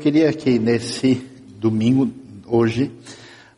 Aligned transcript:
queria 0.00 0.32
que 0.32 0.58
nesse 0.58 1.16
domingo, 1.58 2.10
hoje, 2.46 2.90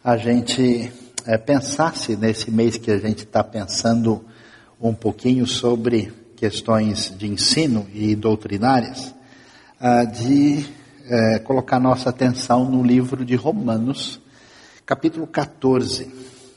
a 0.02 0.16
gente 0.16 0.92
é, 1.24 1.38
pensasse 1.38 2.16
nesse 2.16 2.50
mês 2.50 2.76
que 2.76 2.90
a 2.90 2.98
gente 2.98 3.22
está 3.22 3.44
pensando 3.44 4.24
um 4.80 4.92
pouquinho 4.92 5.46
sobre 5.46 6.12
questões 6.36 7.16
de 7.16 7.28
ensino 7.28 7.86
e 7.94 8.16
doutrinárias, 8.16 9.14
ah, 9.78 10.02
de 10.02 10.66
é, 11.06 11.38
colocar 11.38 11.78
nossa 11.78 12.10
atenção 12.10 12.68
no 12.68 12.82
livro 12.82 13.24
de 13.24 13.36
Romanos, 13.36 14.20
capítulo 14.84 15.28
14. 15.28 16.12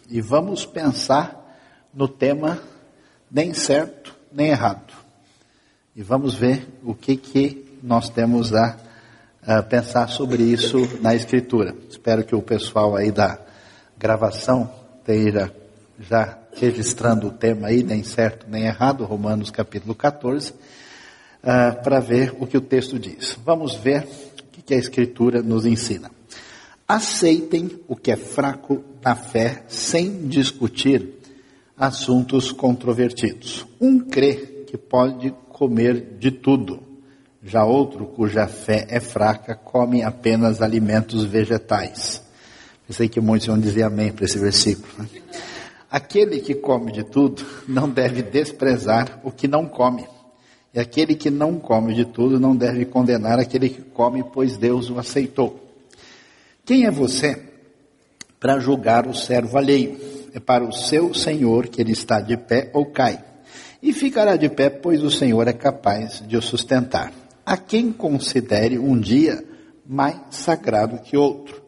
E 0.09 0.19
vamos 0.19 0.65
pensar 0.65 1.59
no 1.93 2.07
tema 2.07 2.59
nem 3.29 3.53
certo 3.53 4.15
nem 4.33 4.47
errado. 4.47 4.93
E 5.95 6.01
vamos 6.01 6.33
ver 6.33 6.67
o 6.83 6.95
que, 6.95 7.15
que 7.15 7.79
nós 7.83 8.09
temos 8.09 8.51
a, 8.51 8.77
pensar 9.69 10.07
sobre 10.07 10.43
isso 10.43 10.77
na 11.01 11.13
Escritura. 11.13 11.75
Espero 11.89 12.23
que 12.23 12.35
o 12.35 12.41
pessoal 12.41 12.95
aí 12.95 13.11
da 13.11 13.39
gravação 13.97 14.69
esteja 14.99 15.51
já 15.99 16.37
registrando 16.55 17.27
o 17.27 17.31
tema 17.31 17.67
aí, 17.67 17.83
nem 17.83 18.03
certo 18.03 18.45
nem 18.49 18.63
errado, 18.65 19.05
Romanos 19.05 19.51
capítulo 19.51 19.93
14, 19.93 20.51
uh, 20.51 20.55
para 21.83 21.99
ver 21.99 22.33
o 22.39 22.47
que 22.47 22.57
o 22.57 22.61
texto 22.61 22.97
diz. 22.97 23.37
Vamos 23.45 23.75
ver 23.75 24.07
o 24.57 24.61
que 24.63 24.73
a 24.73 24.77
Escritura 24.77 25.41
nos 25.41 25.65
ensina. 25.65 26.09
Aceitem 26.87 27.79
o 27.87 27.95
que 27.95 28.11
é 28.11 28.15
fraco 28.15 28.83
na 29.03 29.15
fé 29.15 29.63
sem 29.67 30.27
discutir 30.27 31.13
assuntos 31.77 32.51
controvertidos. 32.51 33.65
Um 33.81 33.99
crê 33.99 34.65
que 34.67 34.77
pode 34.77 35.33
comer 35.49 36.17
de 36.19 36.31
tudo, 36.31 36.81
já 37.45 37.63
outro, 37.63 38.07
cuja 38.07 38.47
fé 38.47 38.87
é 38.89 38.99
fraca, 38.99 39.53
come 39.53 40.01
apenas 40.01 40.63
alimentos 40.63 41.23
vegetais. 41.23 42.21
Pensei 42.87 43.07
que 43.07 43.21
muitos 43.21 43.47
iam 43.47 43.59
dizer 43.59 43.83
amém 43.83 44.11
para 44.11 44.25
esse 44.25 44.39
versículo. 44.39 44.87
Né? 44.97 45.07
Aquele 45.89 46.39
que 46.39 46.55
come 46.55 46.91
de 46.91 47.03
tudo 47.03 47.45
não 47.67 47.87
deve 47.87 48.23
desprezar 48.23 49.19
o 49.23 49.31
que 49.31 49.47
não 49.47 49.67
come. 49.67 50.07
E 50.73 50.79
aquele 50.79 51.15
que 51.15 51.29
não 51.29 51.59
come 51.59 51.93
de 51.93 52.03
tudo 52.03 52.39
não 52.39 52.55
deve 52.55 52.83
condenar 52.83 53.39
aquele 53.39 53.69
que 53.69 53.81
come, 53.81 54.23
pois 54.23 54.57
Deus 54.57 54.89
o 54.89 54.97
aceitou. 54.97 55.63
Quem 56.65 56.85
é 56.85 56.91
você 56.91 57.39
para 58.39 58.59
julgar 58.59 59.07
o 59.07 59.13
servo 59.13 59.57
alheio? 59.57 59.97
É 60.33 60.39
para 60.39 60.65
o 60.65 60.73
seu 60.73 61.13
Senhor 61.13 61.67
que 61.67 61.79
ele 61.79 61.91
está 61.91 62.19
de 62.19 62.35
pé 62.35 62.71
ou 62.73 62.87
cai. 62.87 63.23
E 63.81 63.93
ficará 63.93 64.35
de 64.35 64.49
pé, 64.49 64.69
pois 64.69 65.03
o 65.03 65.11
Senhor 65.11 65.47
é 65.47 65.53
capaz 65.53 66.23
de 66.27 66.35
o 66.35 66.41
sustentar. 66.41 67.24
A 67.45 67.57
quem 67.57 67.91
considere 67.91 68.79
um 68.79 68.99
dia 68.99 69.43
mais 69.85 70.17
sagrado 70.31 70.99
que 70.99 71.15
outro. 71.15 71.61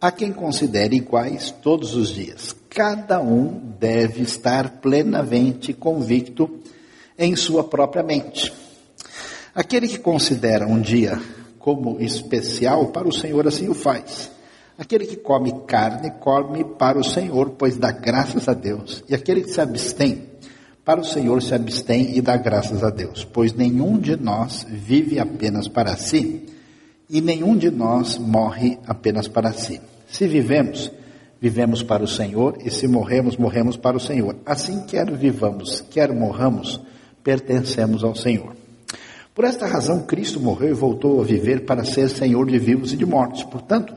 A 0.00 0.12
quem 0.12 0.32
considere 0.32 0.96
iguais 0.96 1.50
todos 1.50 1.94
os 1.94 2.10
dias. 2.10 2.54
Cada 2.70 3.20
um 3.20 3.74
deve 3.78 4.22
estar 4.22 4.80
plenamente 4.80 5.72
convicto 5.72 6.60
em 7.18 7.34
sua 7.34 7.64
própria 7.64 8.02
mente. 8.02 8.52
Aquele 9.54 9.88
que 9.88 9.98
considera 9.98 10.66
um 10.66 10.80
dia 10.80 11.20
como 11.58 12.00
especial 12.00 12.88
para 12.88 13.08
o 13.08 13.12
Senhor 13.12 13.48
assim 13.48 13.68
o 13.68 13.74
faz. 13.74 14.30
Aquele 14.78 15.06
que 15.06 15.16
come 15.16 15.62
carne, 15.66 16.12
come 16.20 16.62
para 16.62 16.98
o 16.98 17.04
Senhor, 17.04 17.50
pois 17.58 17.78
dá 17.78 17.90
graças 17.90 18.46
a 18.46 18.52
Deus. 18.52 19.02
E 19.08 19.14
aquele 19.14 19.42
que 19.42 19.50
se 19.50 19.60
abstém, 19.60 20.26
para 20.86 21.00
o 21.00 21.04
Senhor 21.04 21.42
se 21.42 21.52
abstém 21.52 22.16
e 22.16 22.20
dá 22.20 22.36
graças 22.36 22.84
a 22.84 22.90
Deus. 22.90 23.24
Pois 23.24 23.52
nenhum 23.52 23.98
de 23.98 24.16
nós 24.16 24.64
vive 24.70 25.18
apenas 25.18 25.66
para 25.66 25.96
si, 25.96 26.44
e 27.10 27.20
nenhum 27.20 27.56
de 27.56 27.72
nós 27.72 28.16
morre 28.18 28.78
apenas 28.86 29.26
para 29.26 29.52
si. 29.52 29.80
Se 30.06 30.28
vivemos, 30.28 30.92
vivemos 31.40 31.82
para 31.82 32.04
o 32.04 32.06
Senhor, 32.06 32.58
e 32.64 32.70
se 32.70 32.86
morremos, 32.86 33.36
morremos 33.36 33.76
para 33.76 33.96
o 33.96 34.00
Senhor. 34.00 34.36
Assim, 34.46 34.86
quer 34.86 35.10
vivamos, 35.10 35.80
quer 35.90 36.14
morramos, 36.14 36.80
pertencemos 37.24 38.04
ao 38.04 38.14
Senhor. 38.14 38.54
Por 39.34 39.44
esta 39.44 39.66
razão, 39.66 40.04
Cristo 40.04 40.38
morreu 40.38 40.70
e 40.70 40.72
voltou 40.72 41.20
a 41.20 41.24
viver 41.24 41.64
para 41.66 41.84
ser 41.84 42.08
Senhor 42.08 42.46
de 42.46 42.60
vivos 42.60 42.92
e 42.92 42.96
de 42.96 43.04
mortos. 43.04 43.42
Portanto, 43.42 43.92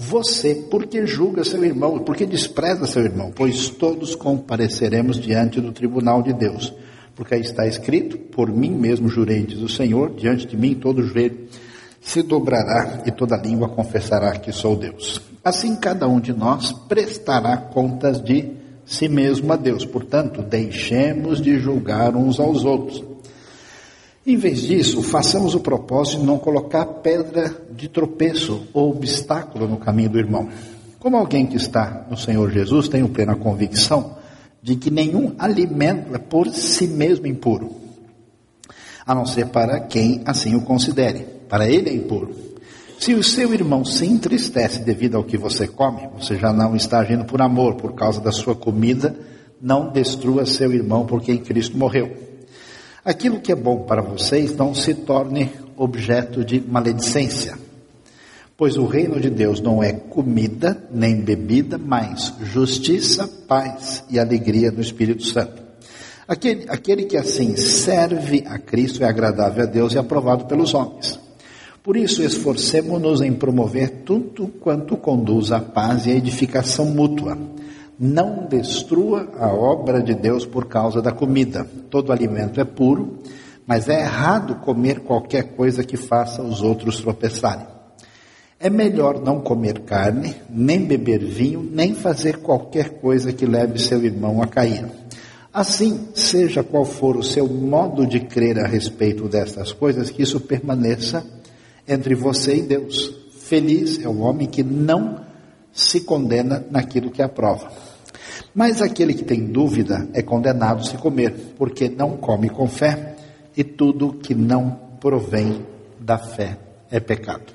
você, 0.00 0.54
por 0.54 0.86
que 0.86 1.06
julga 1.06 1.44
seu 1.44 1.62
irmão, 1.62 1.98
por 1.98 2.16
que 2.16 2.24
despreza 2.24 2.86
seu 2.86 3.04
irmão? 3.04 3.30
Pois 3.34 3.68
todos 3.68 4.14
compareceremos 4.14 5.20
diante 5.20 5.60
do 5.60 5.72
tribunal 5.72 6.22
de 6.22 6.32
Deus. 6.32 6.72
Porque 7.14 7.34
aí 7.34 7.42
está 7.42 7.66
escrito: 7.66 8.16
Por 8.16 8.50
mim 8.50 8.70
mesmo 8.70 9.10
jurei, 9.10 9.42
diz 9.42 9.60
o 9.60 9.68
Senhor, 9.68 10.14
diante 10.14 10.46
de 10.46 10.56
mim 10.56 10.74
todo 10.74 11.02
joelho 11.02 11.46
se 12.00 12.22
dobrará 12.22 13.02
e 13.04 13.10
toda 13.10 13.36
língua 13.36 13.68
confessará 13.68 14.32
que 14.38 14.50
sou 14.52 14.74
Deus. 14.74 15.20
Assim 15.44 15.76
cada 15.76 16.08
um 16.08 16.18
de 16.18 16.32
nós 16.32 16.72
prestará 16.72 17.58
contas 17.58 18.22
de 18.22 18.52
si 18.86 19.06
mesmo 19.06 19.52
a 19.52 19.56
Deus. 19.56 19.84
Portanto, 19.84 20.40
deixemos 20.40 21.42
de 21.42 21.58
julgar 21.58 22.16
uns 22.16 22.40
aos 22.40 22.64
outros. 22.64 23.04
Em 24.30 24.36
vez 24.36 24.60
disso, 24.60 25.02
façamos 25.02 25.56
o 25.56 25.60
propósito 25.60 26.20
de 26.20 26.24
não 26.24 26.38
colocar 26.38 26.86
pedra 26.86 27.52
de 27.72 27.88
tropeço 27.88 28.62
ou 28.72 28.92
obstáculo 28.92 29.66
no 29.66 29.76
caminho 29.76 30.10
do 30.10 30.20
irmão. 30.20 30.48
Como 31.00 31.16
alguém 31.16 31.46
que 31.46 31.56
está 31.56 32.06
no 32.08 32.16
Senhor 32.16 32.48
Jesus, 32.48 32.88
tenho 32.88 33.08
plena 33.08 33.34
convicção 33.34 34.14
de 34.62 34.76
que 34.76 34.88
nenhum 34.88 35.34
alimento 35.36 36.14
é 36.14 36.18
por 36.18 36.48
si 36.50 36.86
mesmo 36.86 37.26
impuro, 37.26 37.72
a 39.04 39.16
não 39.16 39.26
ser 39.26 39.46
para 39.46 39.80
quem 39.80 40.22
assim 40.24 40.54
o 40.54 40.62
considere. 40.62 41.26
Para 41.48 41.68
ele 41.68 41.90
é 41.90 41.92
impuro. 41.92 42.32
Se 43.00 43.12
o 43.14 43.24
seu 43.24 43.52
irmão 43.52 43.84
se 43.84 44.06
entristece 44.06 44.78
devido 44.78 45.16
ao 45.16 45.24
que 45.24 45.36
você 45.36 45.66
come, 45.66 46.08
você 46.16 46.36
já 46.36 46.52
não 46.52 46.76
está 46.76 47.00
agindo 47.00 47.24
por 47.24 47.42
amor, 47.42 47.74
por 47.74 47.94
causa 47.94 48.20
da 48.20 48.30
sua 48.30 48.54
comida, 48.54 49.12
não 49.60 49.90
destrua 49.90 50.46
seu 50.46 50.72
irmão 50.72 51.04
por 51.04 51.20
quem 51.20 51.36
Cristo 51.38 51.76
morreu. 51.76 52.29
Aquilo 53.04 53.40
que 53.40 53.50
é 53.50 53.54
bom 53.54 53.84
para 53.84 54.02
vocês 54.02 54.54
não 54.54 54.74
se 54.74 54.94
torne 54.94 55.50
objeto 55.74 56.44
de 56.44 56.60
maledicência, 56.60 57.56
pois 58.58 58.76
o 58.76 58.84
reino 58.84 59.18
de 59.18 59.30
Deus 59.30 59.58
não 59.58 59.82
é 59.82 59.90
comida 59.90 60.86
nem 60.92 61.16
bebida, 61.16 61.78
mas 61.78 62.34
justiça, 62.42 63.26
paz 63.48 64.04
e 64.10 64.18
alegria 64.18 64.70
no 64.70 64.82
Espírito 64.82 65.24
Santo. 65.24 65.62
Aquele, 66.28 66.66
aquele 66.68 67.04
que 67.04 67.16
assim 67.16 67.56
serve 67.56 68.44
a 68.46 68.58
Cristo 68.58 69.02
é 69.02 69.08
agradável 69.08 69.62
a 69.64 69.66
Deus 69.66 69.94
e 69.94 69.98
aprovado 69.98 70.44
pelos 70.44 70.74
homens. 70.74 71.18
Por 71.82 71.96
isso, 71.96 72.22
esforcemo-nos 72.22 73.22
em 73.22 73.32
promover 73.32 74.02
tudo 74.04 74.46
quanto 74.60 74.98
conduz 74.98 75.50
à 75.50 75.60
paz 75.60 76.04
e 76.04 76.10
à 76.10 76.14
edificação 76.14 76.84
mútua 76.84 77.38
não 78.02 78.46
destrua 78.46 79.28
a 79.38 79.48
obra 79.48 80.02
de 80.02 80.14
Deus 80.14 80.46
por 80.46 80.64
causa 80.64 81.02
da 81.02 81.12
comida. 81.12 81.66
Todo 81.90 82.10
alimento 82.10 82.58
é 82.58 82.64
puro, 82.64 83.18
mas 83.66 83.90
é 83.90 84.00
errado 84.00 84.54
comer 84.54 85.00
qualquer 85.00 85.54
coisa 85.54 85.84
que 85.84 85.98
faça 85.98 86.42
os 86.42 86.62
outros 86.62 86.98
tropeçarem. 86.98 87.66
É 88.58 88.70
melhor 88.70 89.20
não 89.20 89.40
comer 89.40 89.80
carne, 89.80 90.34
nem 90.48 90.82
beber 90.82 91.22
vinho, 91.22 91.62
nem 91.62 91.94
fazer 91.94 92.38
qualquer 92.38 93.00
coisa 93.00 93.34
que 93.34 93.44
leve 93.44 93.78
seu 93.78 94.02
irmão 94.02 94.42
a 94.42 94.46
cair. 94.46 94.86
Assim, 95.52 96.08
seja 96.14 96.62
qual 96.62 96.86
for 96.86 97.18
o 97.18 97.22
seu 97.22 97.46
modo 97.46 98.06
de 98.06 98.20
crer 98.20 98.58
a 98.58 98.66
respeito 98.66 99.28
destas 99.28 99.72
coisas, 99.72 100.08
que 100.08 100.22
isso 100.22 100.40
permaneça 100.40 101.22
entre 101.86 102.14
você 102.14 102.56
e 102.56 102.62
Deus. 102.62 103.14
Feliz 103.40 104.02
é 104.02 104.08
o 104.08 104.20
homem 104.20 104.46
que 104.46 104.62
não 104.62 105.20
se 105.72 106.00
condena 106.00 106.64
naquilo 106.70 107.10
que 107.10 107.20
aprova. 107.20 107.89
Mas 108.54 108.82
aquele 108.82 109.14
que 109.14 109.24
tem 109.24 109.46
dúvida 109.46 110.08
é 110.12 110.22
condenado 110.22 110.86
se 110.86 110.96
comer, 110.96 111.54
porque 111.56 111.88
não 111.88 112.16
come 112.16 112.48
com 112.48 112.68
fé, 112.68 113.16
e 113.56 113.64
tudo 113.64 114.14
que 114.14 114.34
não 114.34 114.70
provém 115.00 115.66
da 115.98 116.18
fé 116.18 116.58
é 116.90 117.00
pecado. 117.00 117.52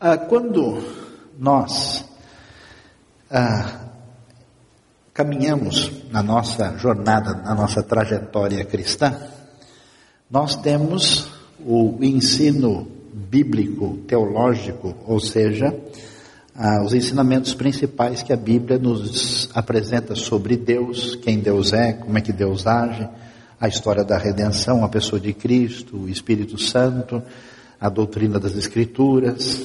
Ah, 0.00 0.16
quando 0.16 0.82
nós 1.38 2.04
ah, 3.30 3.88
caminhamos 5.12 5.92
na 6.10 6.22
nossa 6.22 6.76
jornada, 6.78 7.34
na 7.34 7.54
nossa 7.54 7.82
trajetória 7.82 8.64
cristã, 8.64 9.20
nós 10.30 10.56
temos 10.56 11.30
o 11.64 11.98
ensino 12.00 12.88
bíblico, 13.12 13.98
teológico, 14.06 14.94
ou 15.06 15.20
seja, 15.20 15.74
ah, 16.54 16.82
os 16.82 16.92
ensinamentos 16.92 17.54
principais 17.54 18.22
que 18.22 18.32
a 18.32 18.36
Bíblia 18.36 18.78
nos 18.78 19.48
apresenta 19.54 20.14
sobre 20.14 20.56
Deus, 20.56 21.16
quem 21.16 21.38
Deus 21.38 21.72
é, 21.72 21.92
como 21.92 22.18
é 22.18 22.20
que 22.20 22.32
Deus 22.32 22.66
age, 22.66 23.08
a 23.60 23.68
história 23.68 24.04
da 24.04 24.18
redenção, 24.18 24.84
a 24.84 24.88
pessoa 24.88 25.20
de 25.20 25.32
Cristo, 25.32 25.96
o 25.96 26.08
Espírito 26.08 26.58
Santo, 26.58 27.22
a 27.80 27.88
doutrina 27.88 28.38
das 28.38 28.56
Escrituras, 28.56 29.60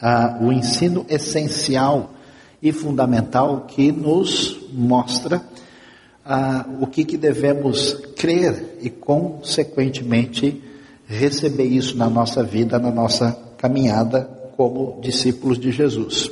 ah, 0.00 0.38
o 0.40 0.52
ensino 0.52 1.04
essencial 1.08 2.14
e 2.62 2.72
fundamental 2.72 3.66
que 3.68 3.92
nos 3.92 4.58
mostra 4.72 5.42
ah, 6.24 6.64
o 6.80 6.86
que, 6.86 7.04
que 7.04 7.16
devemos 7.16 7.92
crer 8.16 8.78
e, 8.80 8.88
consequentemente, 8.88 10.62
receber 11.06 11.64
isso 11.64 11.96
na 11.96 12.08
nossa 12.08 12.42
vida, 12.42 12.78
na 12.78 12.90
nossa 12.90 13.36
caminhada 13.58 14.39
como 14.60 15.00
discípulos 15.00 15.58
de 15.58 15.72
Jesus. 15.72 16.30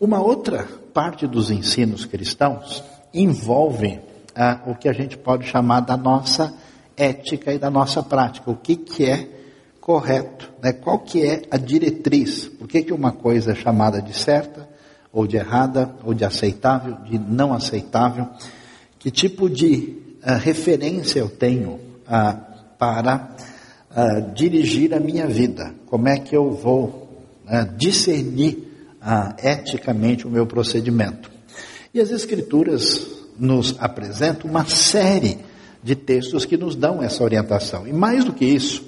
Uma 0.00 0.22
outra 0.22 0.66
parte 0.94 1.26
dos 1.26 1.50
ensinos 1.50 2.06
cristãos 2.06 2.82
envolve 3.12 4.00
ah, 4.34 4.62
o 4.66 4.74
que 4.74 4.88
a 4.88 4.92
gente 4.94 5.18
pode 5.18 5.46
chamar 5.46 5.80
da 5.80 5.98
nossa 5.98 6.54
ética 6.96 7.52
e 7.52 7.58
da 7.58 7.68
nossa 7.68 8.02
prática. 8.02 8.50
O 8.50 8.56
que, 8.56 8.74
que 8.74 9.04
é 9.04 9.28
correto, 9.82 10.50
né? 10.62 10.72
qual 10.72 11.00
que 11.00 11.22
é 11.22 11.42
a 11.50 11.58
diretriz, 11.58 12.48
por 12.48 12.66
que, 12.66 12.84
que 12.84 12.92
uma 12.94 13.12
coisa 13.12 13.52
é 13.52 13.54
chamada 13.54 14.00
de 14.00 14.16
certa, 14.16 14.66
ou 15.12 15.26
de 15.26 15.36
errada, 15.36 15.94
ou 16.02 16.14
de 16.14 16.24
aceitável, 16.24 16.94
de 17.04 17.18
não 17.18 17.52
aceitável, 17.52 18.28
que 18.98 19.10
tipo 19.10 19.50
de 19.50 19.94
uh, 20.24 20.38
referência 20.38 21.18
eu 21.18 21.28
tenho 21.28 21.72
uh, 21.72 22.40
para 22.78 23.36
uh, 23.90 24.32
dirigir 24.32 24.94
a 24.94 24.98
minha 24.98 25.26
vida, 25.26 25.74
como 25.84 26.08
é 26.08 26.18
que 26.18 26.34
eu 26.34 26.50
vou 26.52 26.99
discernir 27.76 28.68
eticamente 29.42 30.26
o 30.26 30.30
meu 30.30 30.46
procedimento. 30.46 31.30
E 31.92 32.00
as 32.00 32.10
Escrituras 32.10 33.06
nos 33.38 33.74
apresentam 33.78 34.48
uma 34.48 34.64
série 34.64 35.38
de 35.82 35.94
textos 35.94 36.44
que 36.44 36.56
nos 36.56 36.76
dão 36.76 37.02
essa 37.02 37.24
orientação. 37.24 37.86
E 37.86 37.92
mais 37.92 38.24
do 38.24 38.32
que 38.32 38.44
isso, 38.44 38.84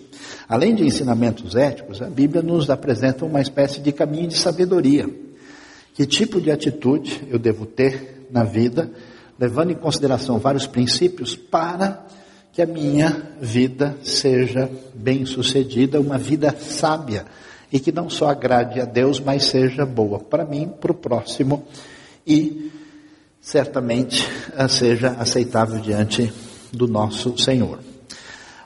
além 0.49 0.75
de 0.75 0.85
ensinamentos 0.85 1.57
éticos, 1.57 2.03
a 2.03 2.11
Bíblia 2.11 2.43
nos 2.43 2.69
apresenta 2.69 3.25
uma 3.25 3.41
espécie 3.41 3.81
de 3.81 3.91
caminho 3.93 4.29
de 4.29 4.37
sabedoria. 4.37 5.09
Que 5.95 6.07
tipo 6.07 6.41
de 6.41 6.51
atitude 6.51 7.23
eu 7.31 7.39
devo 7.39 7.67
ter 7.67 8.27
na 8.31 8.45
vida, 8.45 8.91
levando 9.39 9.73
em 9.73 9.77
consideração 9.77 10.39
vários 10.39 10.67
princípios 10.67 11.35
para 11.35 12.07
que 12.53 12.61
a 12.61 12.67
minha 12.67 13.31
vida 13.41 13.97
seja 14.03 14.71
bem 14.95 15.25
sucedida, 15.25 16.01
uma 16.01 16.19
vida 16.19 16.55
sábia 16.59 17.25
e 17.73 17.81
que 17.81 17.91
não 17.91 18.11
só 18.11 18.29
agrade 18.29 18.81
a 18.81 18.85
Deus, 18.85 19.19
mas 19.19 19.45
seja 19.45 19.87
boa 19.87 20.19
para 20.19 20.45
mim, 20.45 20.71
para 20.81 20.93
o 20.93 20.95
próximo 20.95 21.65
e 22.27 22.71
certamente 23.41 24.29
seja 24.69 25.17
aceitável 25.19 25.81
diante 25.81 26.33
do 26.71 26.87
nosso 26.87 27.37
Senhor. 27.39 27.79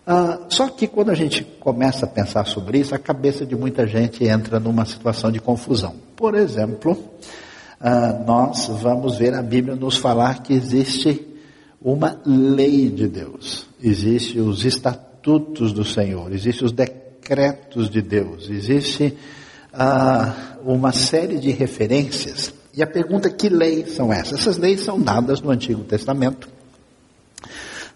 Ah, 0.07 0.41
só 0.49 0.69
que 0.69 0.87
quando 0.87 1.11
a 1.11 1.15
gente 1.15 1.43
começa 1.59 2.05
a 2.05 2.09
pensar 2.09 2.47
sobre 2.47 2.79
isso, 2.79 2.95
a 2.95 2.99
cabeça 2.99 3.47
de 3.47 3.57
muita 3.57 3.87
gente 3.87 4.25
entra 4.25 4.61
numa 4.61 4.85
situação 4.85 5.33
de 5.33 5.41
confusão. 5.41 5.95
Por 6.15 6.35
exemplo, 6.35 6.97
ah, 7.81 8.13
nós 8.25 8.69
vamos 8.69 9.19
ver 9.19 9.35
a 9.35 9.43
Bíblia 9.43 9.75
nos 9.75 9.97
falar 9.97 10.43
que 10.43 10.53
existe 10.53 11.27
uma 11.81 12.21
lei 12.25 12.89
de 12.91 13.09
Deus, 13.09 13.67
existe 13.83 14.39
os 14.39 14.65
estatutos 14.65 15.73
do 15.73 15.85
Senhor, 15.85 16.33
existe 16.33 16.65
os 16.65 16.73
decretos 16.73 17.06
de 17.91 18.03
Deus, 18.03 18.49
existe 18.49 19.17
ah, 19.73 20.57
uma 20.65 20.93
série 20.93 21.39
de 21.39 21.51
referências. 21.51 22.53
E 22.75 22.83
a 22.83 22.87
pergunta 22.87 23.29
é 23.29 23.33
que 23.33 23.49
leis 23.49 23.93
são 23.93 24.13
essas? 24.13 24.41
Essas 24.41 24.59
leis 24.59 24.83
são 24.83 25.01
dadas 25.01 25.41
no 25.41 25.51
Antigo 25.51 25.83
Testamento 25.85 26.57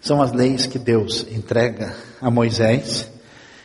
são 0.01 0.19
as 0.19 0.33
leis 0.33 0.65
que 0.65 0.79
Deus 0.79 1.25
entrega 1.31 1.95
a 2.19 2.31
Moisés. 2.31 3.09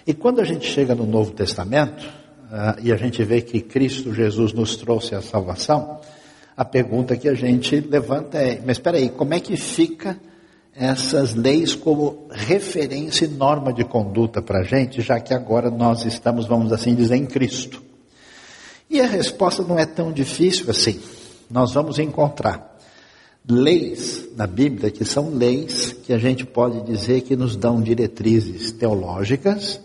E 0.07 0.13
quando 0.13 0.41
a 0.41 0.45
gente 0.45 0.67
chega 0.67 0.95
no 0.95 1.07
Novo 1.07 1.33
Testamento, 1.33 2.05
uh, 2.05 2.79
e 2.83 2.93
a 2.93 2.97
gente 2.97 3.25
vê 3.25 3.41
que 3.41 3.61
Cristo 3.61 4.13
Jesus 4.13 4.53
nos 4.53 4.77
trouxe 4.77 5.15
a 5.15 5.23
salvação, 5.23 5.99
a 6.55 6.65
pergunta 6.65 7.17
que 7.17 7.29
a 7.29 7.35
gente 7.35 7.81
levanta 7.81 8.39
é: 8.39 8.61
mas 8.61 8.77
espera 8.77 8.99
aí, 8.99 9.09
como 9.09 9.33
é 9.33 9.41
que 9.41 9.57
fica 9.57 10.19
essas 10.79 11.35
leis 11.35 11.75
como 11.75 12.27
referência 12.31 13.25
e 13.25 13.29
norma 13.29 13.73
de 13.73 13.85
conduta 13.85 14.43
para 14.43 14.61
a 14.61 14.63
gente, 14.63 15.01
já 15.01 15.19
que 15.19 15.33
agora 15.33 15.71
nós 15.71 16.05
estamos, 16.05 16.47
vamos 16.47 16.73
assim 16.73 16.95
dizer, 16.95 17.17
em 17.17 17.27
Cristo? 17.27 17.83
E 18.89 19.01
a 19.01 19.07
resposta 19.07 19.63
não 19.63 19.79
é 19.79 19.87
tão 19.87 20.13
difícil 20.13 20.71
assim. 20.71 21.01
Nós 21.51 21.73
vamos 21.73 21.99
encontrar 21.99 22.77
leis 23.49 24.29
na 24.37 24.47
Bíblia 24.47 24.91
que 24.91 25.05
são 25.05 25.31
leis 25.31 25.93
que 25.93 26.13
a 26.13 26.19
gente 26.19 26.45
pode 26.45 26.83
dizer 26.83 27.23
que 27.23 27.37
nos 27.37 27.57
dão 27.57 27.81
diretrizes 27.81 28.73
teológicas, 28.73 29.81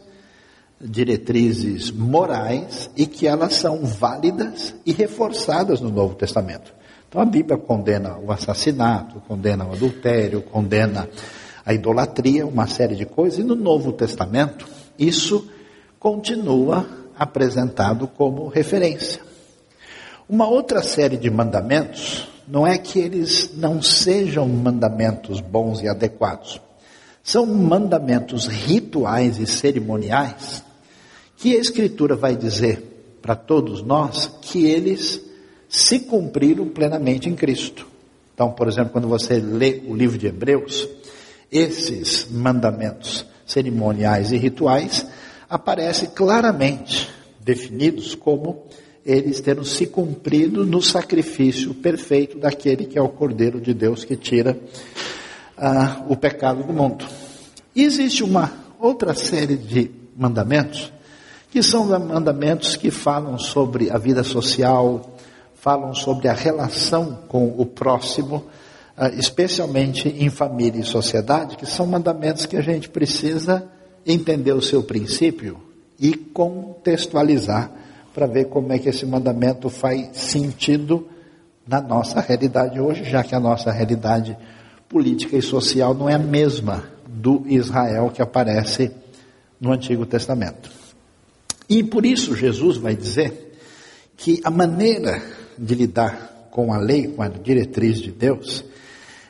diretrizes 0.80 1.92
morais 1.92 2.90
e 2.98 3.06
que 3.06 3.28
elas 3.28 3.54
são 3.54 3.86
válidas 3.86 4.74
e 4.86 4.92
reforçadas 4.92 5.80
no 5.80 5.92
Novo 5.92 6.16
Testamento. 6.16 6.74
Então 7.12 7.22
a 7.22 7.26
Bíblia 7.26 7.58
condena 7.58 8.18
o 8.18 8.32
assassinato, 8.32 9.22
condena 9.28 9.66
o 9.66 9.74
adultério, 9.74 10.42
condena 10.42 11.10
a 11.66 11.74
idolatria, 11.74 12.48
uma 12.48 12.68
série 12.68 12.96
de 12.96 13.06
coisas, 13.06 13.38
e 13.38 13.44
no 13.44 13.54
Novo 13.54 13.92
Testamento 13.92 14.66
isso 14.98 15.46
continua 16.00 16.88
apresentado 17.20 18.08
como 18.08 18.48
referência. 18.48 19.22
Uma 20.30 20.48
outra 20.48 20.82
série 20.82 21.18
de 21.18 21.30
mandamentos 21.30 22.30
não 22.48 22.66
é 22.66 22.78
que 22.78 22.98
eles 22.98 23.58
não 23.58 23.82
sejam 23.82 24.48
mandamentos 24.48 25.42
bons 25.42 25.82
e 25.82 25.90
adequados. 25.90 26.62
São 27.22 27.46
mandamentos 27.46 28.48
rituais 28.48 29.38
e 29.38 29.46
cerimoniais 29.46 30.64
que 31.36 31.58
a 31.58 31.60
Escritura 31.60 32.16
vai 32.16 32.38
dizer 32.38 33.18
para 33.22 33.36
todos 33.36 33.84
nós 33.84 34.32
que 34.42 34.66
eles 34.66 35.30
se 35.72 36.00
cumpriram 36.02 36.68
plenamente 36.68 37.30
em 37.30 37.36
Cristo. 37.36 37.88
Então, 38.34 38.52
por 38.52 38.68
exemplo, 38.68 38.92
quando 38.92 39.08
você 39.08 39.40
lê 39.40 39.82
o 39.88 39.96
livro 39.96 40.18
de 40.18 40.28
Hebreus, 40.28 40.88
esses 41.50 42.28
mandamentos 42.30 43.26
cerimoniais 43.46 44.34
e 44.34 44.38
rituais 44.38 45.06
aparecem 45.50 46.10
claramente 46.10 47.10
definidos 47.40 48.14
como 48.16 48.64
eles 49.06 49.40
terão 49.40 49.64
se 49.64 49.88
cumprido 49.88 50.66
no 50.66 50.82
sacrifício 50.82 51.74
perfeito 51.74 52.38
daquele 52.38 52.86
que 52.86 53.00
é 53.00 53.02
o 53.02 53.10
Cordeiro 53.10 53.60
de 53.62 53.74
Deus 53.74 54.04
que 54.04 54.18
tira 54.18 54.60
ah, 55.58 56.04
o 56.10 56.18
pecado 56.18 56.64
do 56.64 56.74
mundo. 56.74 57.06
E 57.74 57.84
existe 57.84 58.24
uma 58.24 58.52
outra 58.78 59.14
série 59.14 59.56
de 59.56 59.90
mandamentos 60.18 60.92
que 61.50 61.64
são 61.64 61.86
mandamentos 62.00 62.76
que 62.76 62.92
falam 62.92 63.38
sobre 63.38 63.90
a 63.90 63.98
vida 63.98 64.24
social, 64.24 65.18
falam 65.62 65.94
sobre 65.94 66.28
a 66.28 66.34
relação 66.34 67.20
com 67.28 67.54
o 67.56 67.64
próximo, 67.68 68.46
ah, 68.98 69.10
especialmente 69.10 70.10
em 70.10 70.28
família 70.28 70.82
e 70.82 70.84
sociedade, 70.84 71.56
que 71.56 71.68
são 71.68 71.86
mandamentos 71.86 72.48
que 72.48 72.58
a 72.58 72.62
gente 72.62 72.90
precisa 72.90 73.70
entender 74.04 74.54
o 74.54 74.62
seu 74.62 74.82
princípio 74.82 75.60
e 76.00 76.16
contextualizar 76.16 77.72
para 78.12 78.26
ver 78.26 78.46
como 78.46 78.74
é 78.74 78.80
que 78.80 78.90
esse 78.90 79.06
mandamento 79.06 79.70
faz 79.70 80.18
sentido 80.18 81.08
na 81.68 81.80
nossa 81.80 82.20
realidade 82.20 82.80
hoje, 82.80 83.04
já 83.04 83.24
que 83.24 83.36
a 83.36 83.40
nossa 83.40 83.72
realidade 83.72 84.36
política 84.90 85.38
e 85.38 85.44
social 85.44 85.94
não 85.94 86.10
é 86.10 86.16
a 86.16 86.20
mesma 86.20 86.86
do 87.08 87.44
Israel 87.46 88.10
que 88.12 88.22
aparece 88.22 88.92
no 89.60 89.72
Antigo 89.72 90.08
Testamento. 90.08 90.72
E 91.70 91.84
por 91.84 92.04
isso 92.04 92.36
Jesus 92.36 92.78
vai 92.78 92.96
dizer 92.96 93.60
que 94.18 94.42
a 94.44 94.50
maneira 94.50 95.41
de 95.62 95.76
lidar 95.76 96.50
com 96.50 96.74
a 96.74 96.78
lei, 96.80 97.08
com 97.08 97.22
a 97.22 97.28
diretriz 97.28 98.00
de 98.00 98.12
Deus, 98.12 98.66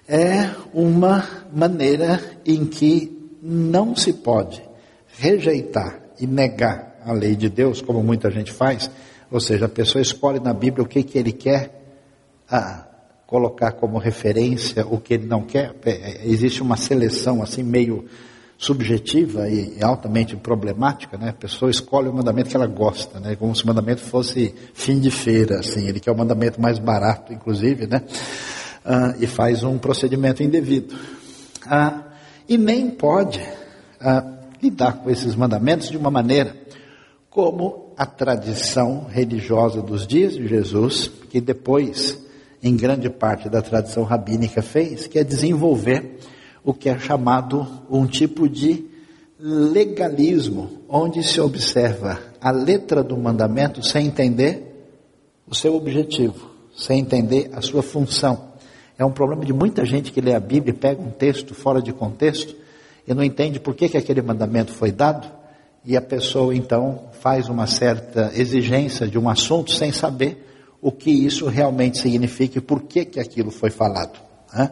é 0.07 0.49
uma 0.73 1.27
maneira 1.53 2.19
em 2.45 2.65
que 2.65 3.29
não 3.43 3.95
se 3.95 4.13
pode 4.13 4.63
rejeitar 5.17 5.99
e 6.19 6.25
negar 6.25 6.95
a 7.05 7.11
lei 7.11 7.35
de 7.35 7.49
Deus, 7.49 7.81
como 7.81 8.01
muita 8.01 8.31
gente 8.31 8.51
faz, 8.51 8.89
ou 9.29 9.39
seja, 9.39 9.65
a 9.65 9.69
pessoa 9.69 10.01
escolhe 10.01 10.39
na 10.39 10.53
Bíblia 10.53 10.83
o 10.83 10.87
que, 10.87 11.03
que 11.03 11.17
ele 11.17 11.31
quer 11.31 11.81
colocar 13.25 13.73
como 13.73 13.97
referência, 13.97 14.85
o 14.85 14.99
que 14.99 15.13
ele 15.13 15.25
não 15.25 15.41
quer. 15.41 15.73
É, 15.85 15.91
é, 15.91 16.27
existe 16.27 16.61
uma 16.61 16.77
seleção 16.77 17.41
assim 17.41 17.63
meio 17.63 18.05
subjetiva 18.61 19.49
e 19.49 19.83
altamente 19.83 20.35
problemática, 20.35 21.17
né? 21.17 21.29
A 21.29 21.33
pessoa 21.33 21.71
escolhe 21.71 22.07
o 22.07 22.13
mandamento 22.13 22.47
que 22.47 22.55
ela 22.55 22.67
gosta, 22.67 23.19
né? 23.19 23.35
Como 23.35 23.55
se 23.55 23.63
o 23.63 23.67
mandamento 23.67 24.01
fosse 24.01 24.53
fim 24.75 24.99
de 24.99 25.09
feira, 25.09 25.61
assim, 25.61 25.87
ele 25.87 25.99
quer 25.99 26.11
o 26.11 26.15
mandamento 26.15 26.61
mais 26.61 26.77
barato, 26.77 27.33
inclusive, 27.33 27.87
né? 27.87 28.03
Ah, 28.85 29.15
e 29.19 29.25
faz 29.25 29.63
um 29.63 29.79
procedimento 29.79 30.43
indevido. 30.43 30.95
Ah, 31.65 32.03
e 32.47 32.55
nem 32.55 32.91
pode 32.91 33.41
ah, 33.99 34.31
lidar 34.61 34.99
com 34.99 35.09
esses 35.09 35.35
mandamentos 35.35 35.89
de 35.89 35.97
uma 35.97 36.11
maneira 36.11 36.55
como 37.31 37.95
a 37.97 38.05
tradição 38.05 39.07
religiosa 39.09 39.81
dos 39.81 40.05
dias 40.05 40.33
de 40.33 40.47
Jesus, 40.47 41.09
que 41.31 41.41
depois, 41.41 42.15
em 42.61 42.77
grande 42.77 43.09
parte 43.09 43.49
da 43.49 43.63
tradição 43.63 44.03
rabínica, 44.03 44.61
fez, 44.61 45.07
que 45.07 45.17
é 45.17 45.23
desenvolver 45.23 46.19
o 46.63 46.73
que 46.73 46.89
é 46.89 46.99
chamado 46.99 47.67
um 47.89 48.05
tipo 48.05 48.47
de 48.47 48.85
legalismo, 49.39 50.69
onde 50.87 51.23
se 51.23 51.41
observa 51.41 52.19
a 52.39 52.51
letra 52.51 53.03
do 53.03 53.17
mandamento 53.17 53.83
sem 53.83 54.07
entender 54.07 54.71
o 55.47 55.55
seu 55.55 55.75
objetivo, 55.75 56.51
sem 56.75 56.99
entender 56.99 57.49
a 57.53 57.61
sua 57.61 57.81
função. 57.81 58.51
É 58.97 59.03
um 59.03 59.11
problema 59.11 59.43
de 59.43 59.51
muita 59.51 59.83
gente 59.83 60.11
que 60.11 60.21
lê 60.21 60.35
a 60.35 60.39
Bíblia 60.39 60.73
e 60.73 60.77
pega 60.77 61.01
um 61.01 61.09
texto 61.09 61.55
fora 61.55 61.81
de 61.81 61.91
contexto 61.91 62.55
e 63.07 63.13
não 63.13 63.23
entende 63.23 63.59
por 63.59 63.73
que, 63.73 63.89
que 63.89 63.97
aquele 63.97 64.21
mandamento 64.21 64.71
foi 64.71 64.91
dado 64.91 65.27
e 65.83 65.97
a 65.97 66.01
pessoa 66.01 66.55
então 66.55 67.05
faz 67.19 67.49
uma 67.49 67.65
certa 67.65 68.31
exigência 68.35 69.07
de 69.07 69.17
um 69.17 69.27
assunto 69.27 69.71
sem 69.71 69.91
saber 69.91 70.47
o 70.79 70.91
que 70.91 71.09
isso 71.09 71.47
realmente 71.47 71.97
significa 71.97 72.59
e 72.59 72.61
por 72.61 72.83
que, 72.83 73.05
que 73.05 73.19
aquilo 73.19 73.49
foi 73.49 73.71
falado. 73.71 74.19
Né? 74.53 74.69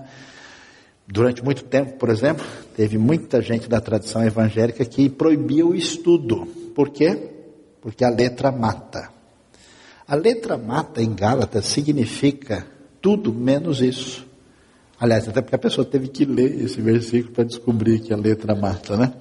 Durante 1.12 1.44
muito 1.44 1.64
tempo, 1.64 1.94
por 1.94 2.10
exemplo, 2.10 2.46
teve 2.76 2.96
muita 2.96 3.42
gente 3.42 3.68
da 3.68 3.82
tradição 3.82 4.24
evangélica 4.24 4.86
que 4.86 5.10
proibia 5.10 5.66
o 5.66 5.74
estudo. 5.74 6.46
Por 6.76 6.90
quê? 6.90 7.18
Porque 7.82 8.06
a 8.06 8.10
letra 8.10 8.52
mata. 8.52 9.10
A 10.08 10.14
letra 10.14 10.56
mata 10.56 11.02
em 11.02 11.16
Gálatas 11.16 11.66
significa 11.66 12.68
tudo 13.02 13.34
menos 13.34 13.82
isso. 13.82 14.24
Aliás, 15.00 15.28
até 15.28 15.42
porque 15.42 15.56
a 15.56 15.60
pessoa 15.60 15.84
teve 15.84 16.10
que 16.10 16.26
ler 16.26 16.64
esse 16.64 16.80
versículo 16.80 17.34
para 17.34 17.44
descobrir 17.46 18.00
que 18.00 18.14
a 18.14 18.18
letra 18.18 18.54
mata, 18.54 18.96
né? 18.96 19.14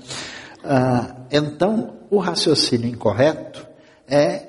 Ah, 0.63 1.23
então, 1.31 1.95
o 2.11 2.19
raciocínio 2.19 2.89
incorreto 2.89 3.67
é 4.07 4.43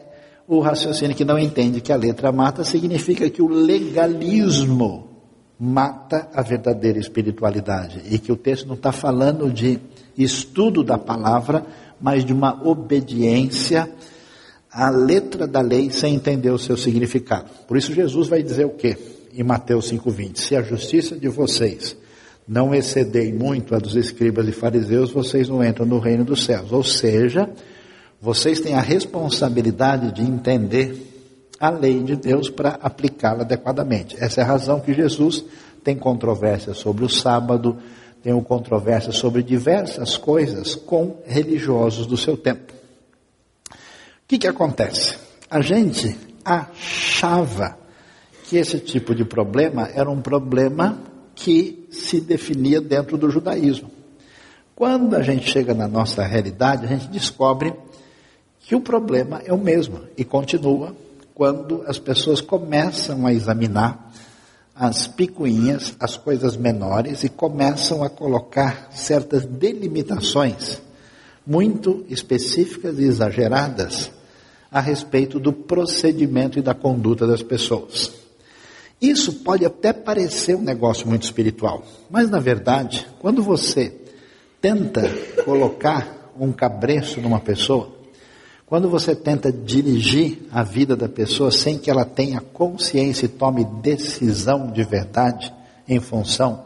o 0.45 0.59
raciocínio 0.59 1.15
que 1.15 1.23
não 1.23 1.39
entende 1.39 1.79
que 1.79 1.93
a 1.93 1.95
letra 1.95 2.33
mata 2.33 2.65
significa 2.65 3.29
que 3.29 3.41
o 3.41 3.47
legalismo 3.47 5.08
mata 5.59 6.29
a 6.33 6.41
verdadeira 6.41 6.97
espiritualidade 6.97 8.01
e 8.09 8.17
que 8.17 8.31
o 8.31 8.37
texto 8.37 8.65
não 8.65 8.75
está 8.75 8.93
falando 8.93 9.51
de 9.51 9.79
estudo 10.17 10.83
da 10.83 10.97
palavra, 10.97 11.65
mas 11.99 12.23
de 12.23 12.31
uma 12.31 12.65
obediência 12.65 13.91
à 14.71 14.89
letra 14.89 15.45
da 15.45 15.59
lei 15.59 15.89
sem 15.89 16.15
entender 16.15 16.51
o 16.51 16.57
seu 16.57 16.77
significado. 16.77 17.49
Por 17.67 17.75
isso 17.75 17.93
Jesus 17.93 18.29
vai 18.29 18.41
dizer 18.41 18.65
o 18.65 18.69
quê? 18.69 18.97
Em 19.33 19.43
Mateus 19.43 19.91
5:20, 19.91 20.37
se 20.39 20.55
a 20.55 20.61
justiça 20.61 21.17
de 21.17 21.27
vocês 21.27 21.97
não 22.47 22.73
excedei 22.73 23.33
muito 23.33 23.75
a 23.75 23.79
dos 23.79 23.95
escribas 23.95 24.47
e 24.47 24.51
fariseus, 24.51 25.11
vocês 25.11 25.49
não 25.49 25.63
entram 25.63 25.85
no 25.85 25.99
reino 25.99 26.23
dos 26.23 26.45
céus. 26.45 26.71
Ou 26.71 26.83
seja, 26.83 27.49
vocês 28.21 28.59
têm 28.59 28.73
a 28.73 28.81
responsabilidade 28.81 30.13
de 30.13 30.21
entender 30.21 31.08
a 31.59 31.69
lei 31.69 32.01
de 32.01 32.15
Deus 32.15 32.49
para 32.49 32.79
aplicá-la 32.81 33.41
adequadamente. 33.41 34.15
Essa 34.19 34.41
é 34.41 34.43
a 34.43 34.47
razão 34.47 34.79
que 34.79 34.93
Jesus 34.93 35.43
tem 35.83 35.95
controvérsia 35.95 36.73
sobre 36.73 37.03
o 37.03 37.09
sábado, 37.09 37.77
tem 38.23 38.39
controvérsia 38.41 39.11
sobre 39.11 39.43
diversas 39.43 40.17
coisas 40.17 40.75
com 40.75 41.17
religiosos 41.25 42.05
do 42.05 42.17
seu 42.17 42.37
tempo. 42.37 42.73
O 43.71 44.27
que, 44.27 44.37
que 44.37 44.47
acontece? 44.47 45.17
A 45.49 45.61
gente 45.61 46.15
achava 46.45 47.77
que 48.43 48.57
esse 48.57 48.79
tipo 48.79 49.13
de 49.13 49.25
problema 49.25 49.89
era 49.93 50.09
um 50.09 50.21
problema 50.21 50.99
que 51.35 51.87
se 51.89 52.19
definia 52.19 52.81
dentro 52.81 53.17
do 53.17 53.29
judaísmo. 53.29 53.89
Quando 54.75 55.15
a 55.15 55.21
gente 55.21 55.49
chega 55.49 55.73
na 55.73 55.87
nossa 55.87 56.23
realidade, 56.23 56.85
a 56.85 56.87
gente 56.87 57.07
descobre 57.07 57.73
que 58.59 58.75
o 58.75 58.81
problema 58.81 59.41
é 59.45 59.53
o 59.53 59.57
mesmo 59.57 60.01
e 60.17 60.23
continua 60.23 60.95
quando 61.39 61.85
as 61.87 61.97
pessoas 61.97 62.41
começam 62.41 63.25
a 63.25 63.31
examinar 63.31 64.11
as 64.75 65.07
picuinhas, 65.07 65.95
as 65.97 66.17
coisas 66.17 66.57
menores 66.57 67.23
e 67.23 67.29
começam 67.29 68.03
a 68.03 68.09
colocar 68.09 68.89
certas 68.91 69.45
delimitações 69.45 70.81
muito 71.47 72.05
específicas 72.09 72.99
e 72.99 73.03
exageradas 73.03 74.11
a 74.69 74.81
respeito 74.81 75.39
do 75.39 75.53
procedimento 75.53 76.59
e 76.59 76.61
da 76.61 76.73
conduta 76.73 77.25
das 77.25 77.41
pessoas. 77.41 78.11
Isso 79.01 79.35
pode 79.35 79.65
até 79.65 79.93
parecer 79.93 80.57
um 80.57 80.61
negócio 80.61 81.07
muito 81.07 81.23
espiritual, 81.23 81.85
mas 82.09 82.29
na 82.29 82.41
verdade, 82.41 83.07
quando 83.19 83.41
você 83.41 83.95
tenta 84.59 85.09
colocar 85.45 86.33
um 86.37 86.51
cabreço 86.51 87.21
numa 87.21 87.39
pessoa, 87.39 87.97
quando 88.69 88.87
você 88.87 89.15
tenta 89.15 89.51
dirigir 89.51 90.43
a 90.51 90.61
vida 90.61 90.95
da 90.95 91.09
pessoa 91.09 91.49
sem 91.49 91.79
que 91.79 91.89
ela 91.89 92.05
tenha 92.05 92.39
consciência 92.39 93.25
e 93.25 93.29
tome 93.29 93.65
decisão 93.65 94.71
de 94.71 94.83
verdade 94.83 95.51
em 95.87 95.99
função 95.99 96.65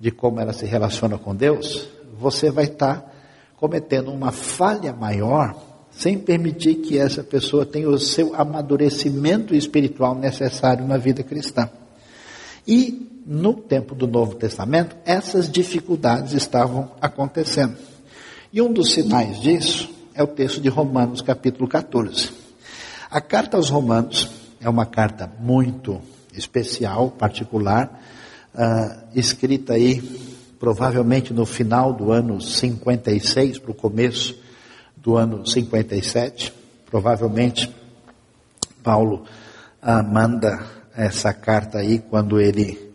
de 0.00 0.10
como 0.10 0.40
ela 0.40 0.52
se 0.52 0.66
relaciona 0.66 1.16
com 1.16 1.36
Deus, 1.36 1.88
você 2.18 2.50
vai 2.50 2.64
estar 2.64 3.14
cometendo 3.56 4.10
uma 4.10 4.32
falha 4.32 4.92
maior 4.92 5.54
sem 5.92 6.18
permitir 6.18 6.74
que 6.76 6.98
essa 6.98 7.22
pessoa 7.22 7.64
tenha 7.64 7.88
o 7.88 8.00
seu 8.00 8.34
amadurecimento 8.34 9.54
espiritual 9.54 10.16
necessário 10.16 10.84
na 10.88 10.96
vida 10.96 11.22
cristã. 11.22 11.70
E 12.66 13.22
no 13.24 13.54
tempo 13.54 13.94
do 13.94 14.08
Novo 14.08 14.34
Testamento, 14.34 14.96
essas 15.04 15.48
dificuldades 15.48 16.32
estavam 16.32 16.90
acontecendo. 17.00 17.76
E 18.52 18.60
um 18.60 18.72
dos 18.72 18.90
sinais 18.92 19.40
disso 19.40 19.97
é 20.18 20.22
o 20.24 20.26
texto 20.26 20.60
de 20.60 20.68
Romanos, 20.68 21.22
capítulo 21.22 21.68
14. 21.68 22.32
A 23.08 23.20
carta 23.20 23.56
aos 23.56 23.70
Romanos 23.70 24.28
é 24.60 24.68
uma 24.68 24.84
carta 24.84 25.30
muito 25.38 26.02
especial, 26.34 27.12
particular, 27.12 28.02
uh, 28.52 29.16
escrita 29.16 29.74
aí 29.74 30.02
provavelmente 30.58 31.32
no 31.32 31.46
final 31.46 31.92
do 31.92 32.10
ano 32.10 32.40
56 32.40 33.60
para 33.60 33.70
o 33.70 33.74
começo 33.74 34.36
do 34.96 35.16
ano 35.16 35.46
57. 35.46 36.52
Provavelmente 36.90 37.72
Paulo 38.82 39.22
uh, 39.80 40.02
manda 40.02 40.66
essa 40.96 41.32
carta 41.32 41.78
aí 41.78 42.00
quando 42.00 42.40
ele 42.40 42.92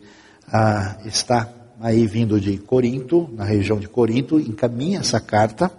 uh, 0.50 1.08
está 1.08 1.48
aí 1.80 2.06
vindo 2.06 2.38
de 2.38 2.58
Corinto, 2.58 3.30
na 3.32 3.46
região 3.46 3.80
de 3.80 3.88
Corinto, 3.88 4.38
encaminha 4.38 5.00
essa 5.00 5.22
carta 5.22 5.72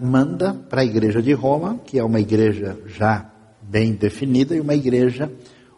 manda 0.00 0.54
para 0.54 0.80
a 0.80 0.84
igreja 0.84 1.22
de 1.22 1.32
Roma, 1.32 1.80
que 1.84 1.98
é 1.98 2.04
uma 2.04 2.20
igreja 2.20 2.78
já 2.86 3.30
bem 3.60 3.92
definida 3.92 4.54
e 4.54 4.60
uma 4.60 4.74
igreja 4.74 5.30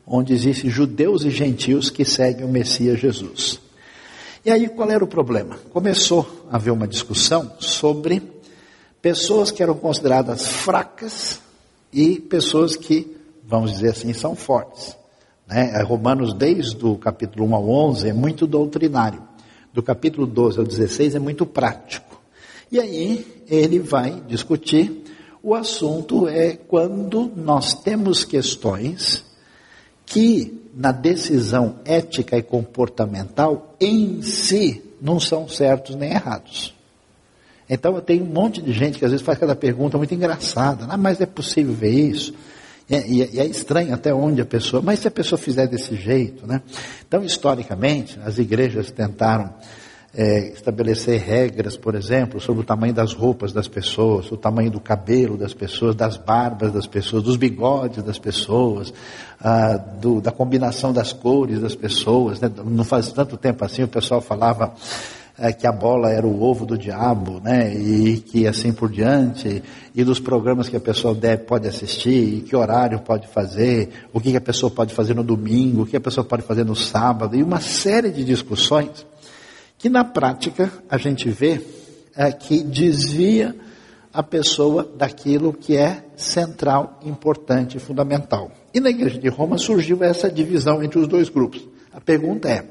onde 0.07 0.33
existem 0.33 0.71
judeus 0.71 1.25
e 1.25 1.31
gentios 1.31 1.91
que 1.91 2.05
seguem 2.05 2.45
o 2.45 2.49
Messias 2.49 2.99
Jesus. 2.99 3.61
E 4.45 4.51
aí 4.51 4.69
qual 4.69 4.91
era 4.91 5.05
o 5.05 5.07
problema? 5.07 5.57
Começou 5.73 6.47
a 6.51 6.57
haver 6.57 6.73
uma 6.73 6.89
discussão 6.89 7.53
sobre 7.59 8.23
pessoas 9.01 9.51
que 9.51 9.63
eram 9.63 9.75
consideradas 9.75 10.47
fracas 10.47 11.41
e 11.93 12.19
pessoas 12.19 12.75
que, 12.75 13.17
vamos 13.45 13.73
dizer 13.73 13.91
assim, 13.91 14.13
são 14.13 14.35
fortes. 14.35 14.97
Né? 15.47 15.81
Romanos, 15.83 16.35
desde 16.35 16.85
o 16.85 16.97
capítulo 16.97 17.47
1 17.47 17.55
ao 17.55 17.69
11, 17.69 18.09
é 18.09 18.13
muito 18.13 18.47
doutrinário. 18.47 19.23
Do 19.73 19.83
capítulo 19.83 20.27
12 20.27 20.59
ao 20.59 20.65
16 20.65 21.15
é 21.15 21.19
muito 21.19 21.47
prático. 21.47 22.12
E 22.73 22.81
aí 22.81 23.45
ele 23.51 23.79
vai 23.79 24.23
discutir. 24.27 25.05
O 25.43 25.55
assunto 25.55 26.27
é 26.27 26.57
quando 26.57 27.31
nós 27.37 27.75
temos 27.75 28.25
questões 28.25 29.23
que, 30.07 30.59
na 30.75 30.91
decisão 30.91 31.81
ética 31.85 32.39
e 32.39 32.43
comportamental, 32.43 33.77
em 33.79 34.23
si, 34.23 34.83
não 35.03 35.21
são 35.21 35.47
certos 35.47 35.95
nem 35.97 36.13
errados. 36.13 36.75
Então, 37.69 37.95
eu 37.95 38.01
tenho 38.01 38.25
um 38.25 38.29
monte 38.29 38.63
de 38.63 38.73
gente 38.73 38.99
que 38.99 39.05
às 39.05 39.11
vezes 39.11 39.25
faz 39.25 39.39
cada 39.39 39.55
pergunta 39.55 39.99
muito 39.99 40.15
engraçada. 40.15 40.87
Ah, 40.89 40.97
mas 40.97 41.21
é 41.21 41.27
possível 41.27 41.75
ver 41.75 41.91
isso? 41.91 42.33
E 42.89 42.95
é, 42.95 43.07
e 43.07 43.41
é, 43.41 43.47
estranho 43.47 43.93
até 43.93 44.15
onde 44.15 44.41
a 44.41 44.47
pessoa, 44.47 44.83
mas 44.83 45.01
se 45.01 45.09
a 45.09 45.11
pessoa 45.11 45.39
fizer 45.39 45.67
desse 45.67 45.95
jeito, 45.95 46.47
né? 46.47 46.63
Então, 47.07 47.23
historicamente, 47.23 48.19
as 48.25 48.39
igrejas 48.39 48.91
tentaram 48.91 49.53
é, 50.15 50.51
estabelecer 50.53 51.21
regras, 51.21 51.77
por 51.77 51.95
exemplo, 51.95 52.39
sobre 52.39 52.63
o 52.63 52.65
tamanho 52.65 52.93
das 52.93 53.15
roupas 53.15 53.53
das 53.53 53.67
pessoas, 53.67 54.31
o 54.31 54.37
tamanho 54.37 54.71
do 54.71 54.81
cabelo 54.81 55.39
das 55.39 55.55
pessoas, 55.55 55.95
das 55.95 56.19
barbas 56.19 56.73
das 56.73 56.87
pessoas, 56.87 57.23
dos 57.23 57.37
bigodes 57.37 58.03
das 58.03 58.19
pessoas, 58.19 58.93
ah, 59.41 59.77
do, 59.77 60.21
da 60.21 60.31
combinação 60.31 60.93
das 60.93 61.13
cores 61.13 61.61
das 61.61 61.75
pessoas. 61.75 62.41
Né? 62.41 62.51
Não 62.65 62.85
faz 62.85 63.11
tanto 63.13 63.37
tempo 63.37 63.65
assim 63.65 63.85
o 63.85 63.89
pessoal 63.89 64.21
falava 64.21 64.75
é, 65.39 65.51
que 65.51 65.67
a 65.67 65.73
bola 65.73 66.11
era 66.11 66.27
o 66.27 66.43
ovo 66.43 66.67
do 66.67 66.77
diabo, 66.77 67.41
né? 67.43 67.75
E 67.75 68.19
que 68.19 68.47
assim 68.47 68.71
por 68.71 68.91
diante, 68.91 69.63
e 69.95 70.05
dos 70.05 70.21
programas 70.21 70.69
que 70.69 70.77
a 70.77 70.81
pessoa 70.81 71.15
deve, 71.15 71.45
pode 71.45 71.67
assistir, 71.67 72.37
e 72.37 72.41
que 72.43 72.55
horário 72.55 72.99
pode 73.01 73.27
fazer, 73.29 73.89
o 74.13 74.21
que, 74.21 74.31
que 74.31 74.37
a 74.37 74.43
pessoa 74.43 74.71
pode 74.71 74.93
fazer 74.93 75.15
no 75.15 75.23
domingo, 75.23 75.83
o 75.83 75.87
que 75.87 75.97
a 75.97 76.01
pessoa 76.01 76.23
pode 76.23 76.43
fazer 76.43 76.65
no 76.65 76.77
sábado, 76.77 77.35
e 77.35 77.43
uma 77.43 77.61
série 77.61 78.11
de 78.11 78.23
discussões 78.23 79.07
que 79.83 79.89
na 79.89 80.05
prática 80.05 80.73
a 80.89 80.97
gente 80.97 81.29
vê 81.29 81.61
é, 82.15 82.31
que 82.31 82.63
desvia 82.63 83.53
a 84.13 84.23
pessoa 84.23 84.89
daquilo 84.97 85.53
que 85.53 85.77
é 85.77 86.05
central, 86.17 87.01
importante 87.05 87.81
fundamental. 87.81 88.53
E 88.73 88.79
na 88.79 88.91
igreja 88.91 89.19
de 89.19 89.29
Roma 89.29 89.59
surgiu 89.59 90.05
essa 90.05 90.31
divisão 90.31 90.85
entre 90.85 91.01
os 91.01 91.09
dois 91.09 91.29
grupos. 91.29 91.67
A 91.93 92.01
pergunta 92.01 92.49
é: 92.49 92.65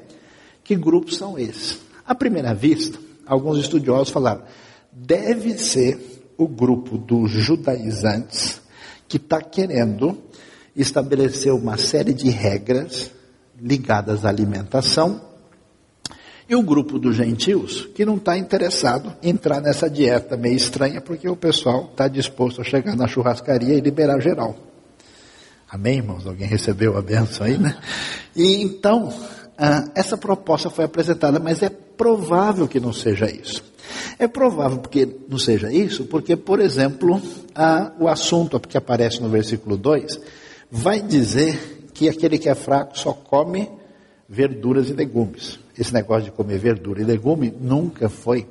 que 0.63 0.73
grupos 0.73 1.17
são 1.17 1.37
esses? 1.37 1.79
À 2.07 2.15
primeira 2.15 2.53
vista, 2.53 2.97
alguns 3.25 3.57
estudiosos 3.57 4.09
falaram, 4.09 4.43
deve 4.89 5.57
ser 5.57 6.23
o 6.37 6.47
grupo 6.47 6.97
dos 6.97 7.29
judaizantes 7.29 8.61
que 9.09 9.17
está 9.17 9.41
querendo 9.41 10.17
estabelecer 10.73 11.51
uma 11.51 11.75
série 11.75 12.13
de 12.13 12.29
regras 12.29 13.11
ligadas 13.59 14.23
à 14.23 14.29
alimentação 14.29 15.29
E 16.51 16.55
o 16.55 16.61
grupo 16.61 16.99
dos 16.99 17.15
gentios, 17.15 17.87
que 17.95 18.03
não 18.03 18.17
está 18.17 18.37
interessado 18.37 19.15
em 19.23 19.29
entrar 19.29 19.61
nessa 19.61 19.89
dieta 19.89 20.35
meio 20.35 20.57
estranha, 20.57 20.99
porque 20.99 21.29
o 21.29 21.35
pessoal 21.37 21.87
está 21.89 22.09
disposto 22.09 22.59
a 22.59 22.63
chegar 22.65 22.93
na 22.93 23.07
churrascaria 23.07 23.73
e 23.73 23.79
liberar 23.79 24.19
geral. 24.19 24.57
Amém, 25.69 25.99
irmãos? 25.99 26.27
Alguém 26.27 26.45
recebeu 26.49 26.97
a 26.97 27.01
benção 27.01 27.47
aí, 27.47 27.57
né? 27.57 27.77
E 28.35 28.61
então, 28.63 29.13
ah, 29.57 29.85
essa 29.95 30.17
proposta 30.17 30.69
foi 30.69 30.83
apresentada, 30.83 31.39
mas 31.39 31.63
é 31.63 31.69
provável 31.69 32.67
que 32.67 32.81
não 32.81 32.91
seja 32.91 33.31
isso. 33.31 33.63
É 34.19 34.27
provável 34.27 34.79
que 34.79 35.07
não 35.29 35.39
seja 35.39 35.71
isso, 35.71 36.03
porque, 36.03 36.35
por 36.35 36.59
exemplo, 36.59 37.21
ah, 37.55 37.93
o 37.97 38.09
assunto 38.09 38.59
que 38.59 38.77
aparece 38.77 39.21
no 39.21 39.29
versículo 39.29 39.77
2 39.77 40.19
vai 40.69 40.99
dizer 40.99 41.87
que 41.93 42.09
aquele 42.09 42.37
que 42.37 42.49
é 42.49 42.55
fraco 42.55 42.99
só 42.99 43.13
come 43.13 43.69
verduras 44.27 44.89
e 44.89 44.93
legumes. 44.93 45.59
Esse 45.81 45.95
negócio 45.95 46.25
de 46.25 46.31
comer 46.31 46.59
verdura 46.59 47.01
e 47.01 47.03
legume 47.03 47.51
nunca 47.59 48.07
foi 48.07 48.47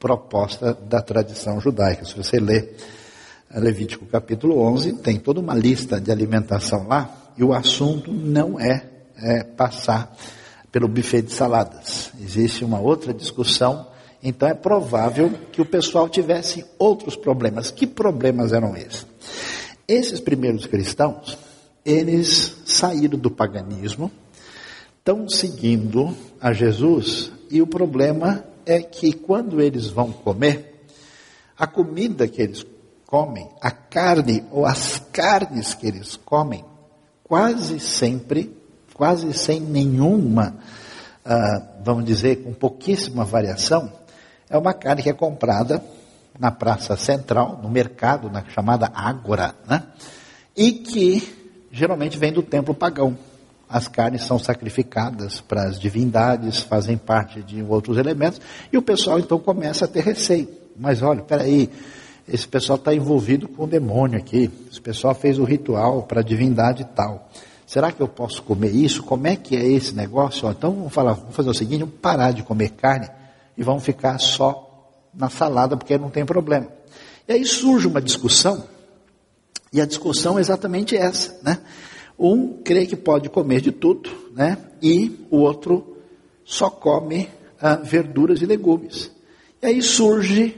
proposta 0.00 0.74
da 0.74 1.00
tradição 1.00 1.60
judaica. 1.60 2.04
Se 2.04 2.16
você 2.16 2.40
lê 2.40 2.70
Levítico 3.54 4.04
capítulo 4.04 4.58
11, 4.58 4.94
tem 4.94 5.16
toda 5.16 5.38
uma 5.38 5.54
lista 5.54 6.00
de 6.00 6.10
alimentação 6.10 6.88
lá, 6.88 7.30
e 7.38 7.44
o 7.44 7.52
assunto 7.52 8.10
não 8.10 8.58
é, 8.58 8.84
é 9.16 9.44
passar 9.44 10.12
pelo 10.72 10.88
buffet 10.88 11.22
de 11.22 11.32
saladas. 11.32 12.10
Existe 12.20 12.64
uma 12.64 12.80
outra 12.80 13.14
discussão, 13.14 13.86
então 14.20 14.48
é 14.48 14.54
provável 14.54 15.30
que 15.52 15.62
o 15.62 15.64
pessoal 15.64 16.08
tivesse 16.08 16.64
outros 16.80 17.14
problemas. 17.14 17.70
Que 17.70 17.86
problemas 17.86 18.52
eram 18.52 18.76
esses? 18.76 19.06
Esses 19.86 20.18
primeiros 20.18 20.66
cristãos, 20.66 21.38
eles 21.84 22.56
saíram 22.66 23.16
do 23.16 23.30
paganismo, 23.30 24.10
estão 25.02 25.28
seguindo 25.28 26.16
a 26.40 26.52
Jesus 26.52 27.32
e 27.50 27.60
o 27.60 27.66
problema 27.66 28.44
é 28.64 28.80
que 28.80 29.12
quando 29.12 29.60
eles 29.60 29.88
vão 29.88 30.12
comer, 30.12 30.86
a 31.58 31.66
comida 31.66 32.28
que 32.28 32.40
eles 32.40 32.64
comem, 33.04 33.48
a 33.60 33.72
carne 33.72 34.44
ou 34.52 34.64
as 34.64 35.00
carnes 35.12 35.74
que 35.74 35.88
eles 35.88 36.14
comem, 36.24 36.64
quase 37.24 37.80
sempre, 37.80 38.56
quase 38.94 39.32
sem 39.32 39.58
nenhuma, 39.58 40.54
ah, 41.24 41.60
vamos 41.84 42.04
dizer, 42.04 42.44
com 42.44 42.52
pouquíssima 42.52 43.24
variação, 43.24 43.92
é 44.48 44.56
uma 44.56 44.72
carne 44.72 45.02
que 45.02 45.10
é 45.10 45.12
comprada 45.12 45.82
na 46.38 46.52
praça 46.52 46.96
central, 46.96 47.58
no 47.60 47.68
mercado, 47.68 48.30
na 48.30 48.44
chamada 48.44 48.88
Ágora, 48.94 49.52
né? 49.68 49.82
e 50.56 50.70
que 50.70 51.66
geralmente 51.72 52.16
vem 52.16 52.32
do 52.32 52.42
templo 52.42 52.72
pagão 52.72 53.18
as 53.72 53.88
carnes 53.88 54.24
são 54.24 54.38
sacrificadas 54.38 55.40
para 55.40 55.64
as 55.64 55.80
divindades, 55.80 56.60
fazem 56.60 56.98
parte 56.98 57.42
de 57.42 57.62
outros 57.62 57.96
elementos, 57.96 58.38
e 58.70 58.76
o 58.76 58.82
pessoal 58.82 59.18
então 59.18 59.38
começa 59.38 59.86
a 59.86 59.88
ter 59.88 60.04
receio. 60.04 60.48
Mas 60.76 61.00
olha, 61.00 61.22
peraí, 61.22 61.70
esse 62.28 62.46
pessoal 62.46 62.76
está 62.76 62.94
envolvido 62.94 63.48
com 63.48 63.64
o 63.64 63.66
demônio 63.66 64.18
aqui, 64.18 64.50
esse 64.70 64.80
pessoal 64.80 65.14
fez 65.14 65.38
o 65.38 65.44
ritual 65.44 66.02
para 66.02 66.20
a 66.20 66.24
divindade 66.24 66.86
tal. 66.94 67.30
Será 67.66 67.90
que 67.90 68.02
eu 68.02 68.08
posso 68.08 68.42
comer 68.42 68.70
isso? 68.70 69.02
Como 69.02 69.26
é 69.26 69.34
que 69.34 69.56
é 69.56 69.66
esse 69.66 69.94
negócio? 69.94 70.50
Então 70.50 70.72
vamos, 70.72 70.92
falar, 70.92 71.14
vamos 71.14 71.34
fazer 71.34 71.48
o 71.48 71.54
seguinte, 71.54 71.80
vamos 71.80 71.94
parar 72.02 72.32
de 72.32 72.42
comer 72.42 72.72
carne 72.72 73.08
e 73.56 73.62
vamos 73.62 73.82
ficar 73.82 74.18
só 74.18 74.68
na 75.14 75.30
salada, 75.30 75.78
porque 75.78 75.96
não 75.96 76.10
tem 76.10 76.26
problema. 76.26 76.68
E 77.26 77.32
aí 77.32 77.46
surge 77.46 77.86
uma 77.86 78.02
discussão, 78.02 78.64
e 79.72 79.80
a 79.80 79.86
discussão 79.86 80.36
é 80.36 80.42
exatamente 80.42 80.94
essa, 80.94 81.40
né? 81.42 81.58
Um 82.24 82.62
crê 82.62 82.86
que 82.86 82.94
pode 82.94 83.28
comer 83.28 83.60
de 83.60 83.72
tudo, 83.72 84.08
né? 84.32 84.56
E 84.80 85.26
o 85.28 85.38
outro 85.38 85.96
só 86.44 86.70
come 86.70 87.28
ah, 87.60 87.74
verduras 87.74 88.40
e 88.40 88.46
legumes. 88.46 89.10
E 89.60 89.66
aí 89.66 89.82
surge 89.82 90.56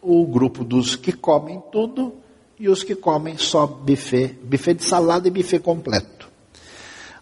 o 0.00 0.24
grupo 0.24 0.62
dos 0.62 0.94
que 0.94 1.12
comem 1.12 1.60
tudo 1.72 2.14
e 2.60 2.68
os 2.68 2.84
que 2.84 2.94
comem 2.94 3.36
só 3.36 3.66
buffet, 3.66 4.38
buffet 4.44 4.74
de 4.74 4.84
salada 4.84 5.26
e 5.26 5.32
buffet 5.32 5.58
completo. 5.58 6.30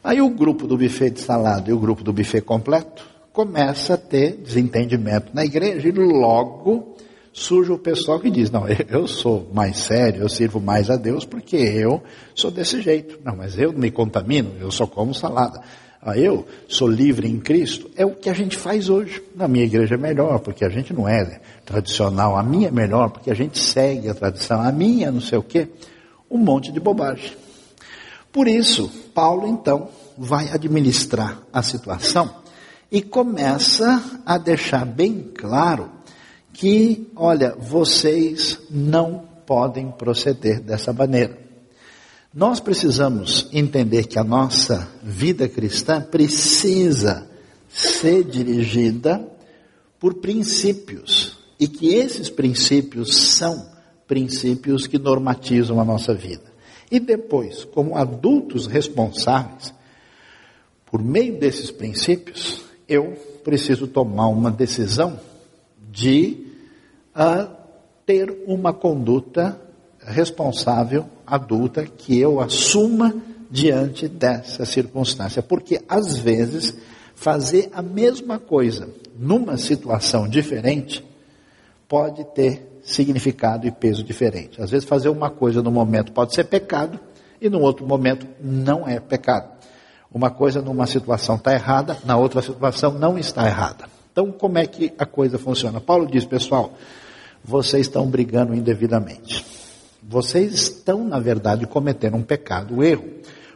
Aí 0.05 0.21
o 0.21 0.29
grupo 0.29 0.67
do 0.67 0.77
buffet 0.77 1.11
de 1.11 1.21
salada 1.21 1.71
e 1.71 1.73
o 1.73 1.79
grupo 1.79 2.05
do 2.05 2.13
buffet 2.13 2.43
completo 2.43 3.07
começa 3.33 3.95
a 3.95 3.97
ter 3.97 4.33
desentendimento 4.33 5.29
na 5.33 5.47
igreja 5.47 5.89
e 5.89 5.93
logo 5.93 6.92
surge 7.33 7.73
o 7.73 7.79
pessoal 7.79 8.21
que 8.21 8.31
diz, 8.31 8.51
não, 8.51 8.66
eu 8.88 9.07
sou 9.07 9.51
mais 9.53 9.79
sério, 9.79 10.23
eu 10.23 10.29
sirvo 10.29 10.61
mais 10.61 10.90
a 10.90 10.97
Deus 10.97 11.25
porque 11.25 11.57
eu 11.57 12.03
sou 12.35 12.51
desse 12.51 12.81
jeito. 12.81 13.18
Não, 13.25 13.37
mas 13.37 13.59
eu 13.59 13.73
me 13.73 13.90
contamino, 13.90 14.53
eu 14.61 14.71
só 14.71 14.87
como 14.87 15.14
salada. 15.14 15.61
Ah, 16.05 16.18
eu 16.18 16.45
sou 16.66 16.88
livre 16.88 17.29
em 17.29 17.38
Cristo. 17.38 17.88
É 17.97 18.05
o 18.05 18.16
que 18.16 18.29
a 18.29 18.35
gente 18.35 18.57
faz 18.57 18.88
hoje. 18.88 19.23
Na 19.37 19.47
minha 19.47 19.64
igreja 19.64 19.95
é 19.95 19.99
melhor, 19.99 20.40
porque 20.40 20.64
a 20.64 20.68
gente 20.68 20.92
não 20.92 21.09
é 21.09 21.40
tradicional. 21.64 22.37
A 22.37 22.42
minha 22.42 22.68
é 22.68 22.71
melhor, 22.73 23.11
porque 23.11 23.31
a 23.31 23.35
gente 23.35 23.57
segue 23.57 24.09
a 24.09 24.14
tradição. 24.14 24.61
A 24.61 24.73
minha 24.73 25.12
não 25.12 25.21
sei 25.21 25.38
o 25.38 25.45
quê. 25.45 25.68
Um 26.29 26.38
monte 26.38 26.73
de 26.73 26.81
bobagem. 26.81 27.37
Por 28.33 28.49
isso, 28.49 28.90
Paulo 29.14 29.47
então 29.47 29.90
vai 30.18 30.49
administrar 30.49 31.40
a 31.53 31.62
situação 31.62 32.42
e 32.90 33.01
começa 33.01 34.21
a 34.27 34.38
deixar 34.38 34.85
bem 34.85 35.31
claro 35.35 35.88
que, 36.53 37.09
olha, 37.17 37.55
vocês 37.59 38.59
não 38.71 39.25
podem 39.47 39.91
proceder 39.91 40.61
dessa 40.61 40.93
maneira. 40.93 41.38
Nós 42.35 42.61
precisamos 42.61 43.49
entender 43.53 44.07
que 44.07 44.19
a 44.19 44.25
nossa 44.25 44.88
vida 45.03 45.49
cristã 45.49 46.01
precisa 46.01 47.29
ser 47.69 48.25
dirigida 48.25 49.27
por 50.01 50.15
princípios 50.15 51.38
e 51.61 51.69
que 51.69 51.95
esses 51.95 52.31
princípios 52.31 53.15
são 53.15 53.71
princípios 54.07 54.87
que 54.87 54.99
normatizam 54.99 55.81
a 55.81 55.85
nossa 55.85 56.15
vida. 56.15 56.53
E 56.91 56.99
depois, 56.99 57.65
como 57.65 57.97
adultos 57.97 58.67
responsáveis, 58.67 59.73
por 60.91 61.03
meio 61.03 61.38
desses 61.38 61.71
princípios, 61.71 62.62
eu 62.88 63.12
preciso 63.45 63.87
tomar 63.87 64.29
uma 64.29 64.51
decisão 64.51 65.19
de 65.91 66.42
uh, 67.14 67.48
ter 68.05 68.44
uma 68.46 68.72
conduta 68.72 69.61
responsável, 70.01 71.07
adulta, 71.27 71.85
que 71.85 72.18
eu 72.18 72.40
assuma 72.40 73.14
diante 73.51 74.09
dessa 74.09 74.64
circunstância. 74.64 75.42
Porque, 75.42 75.81
às 75.88 76.16
vezes, 76.16 76.75
fazer 77.14 77.70
a 77.72 77.83
mesma 77.83 78.38
coisa 78.38 78.88
numa 79.18 79.57
situação 79.57 80.29
diferente 80.29 81.05
pode 81.88 82.25
ter 82.35 82.81
significado 82.83 83.66
e 83.66 83.70
peso 83.70 84.03
diferente. 84.03 84.61
Às 84.61 84.70
vezes, 84.70 84.88
fazer 84.88 85.09
uma 85.09 85.31
coisa 85.31 85.62
no 85.62 85.70
momento 85.70 86.12
pode 86.12 86.35
ser 86.35 86.44
pecado 86.44 86.98
e 87.40 87.48
no 87.48 87.61
outro 87.61 87.87
momento 87.87 88.27
não 88.40 88.88
é 88.88 88.98
pecado. 88.98 89.51
Uma 90.12 90.31
coisa 90.31 90.61
numa 90.61 90.87
situação 90.87 91.37
está 91.37 91.53
errada, 91.55 91.96
na 92.05 92.16
outra 92.16 92.42
situação 92.42 92.92
não 92.92 93.18
está 93.18 93.46
errada. 93.46 93.85
Então, 94.11 94.31
como 94.31 94.59
é 94.59 94.66
que 94.66 94.92
a 94.98 95.07
coisa 95.07 95.38
funciona? 95.38 95.81
Paulo 95.81 96.07
diz, 96.07 96.25
pessoal, 96.25 96.72
vocês 97.45 97.87
estão 97.87 98.07
brigando 98.07 98.55
indevidamente. 98.55 99.45
Vocês 100.03 100.55
estão, 100.55 101.05
na 101.05 101.19
verdade, 101.19 101.67
cometendo 101.67 102.17
um 102.17 102.23
pecado, 102.23 102.75
um 102.75 102.83
erro, 102.83 103.05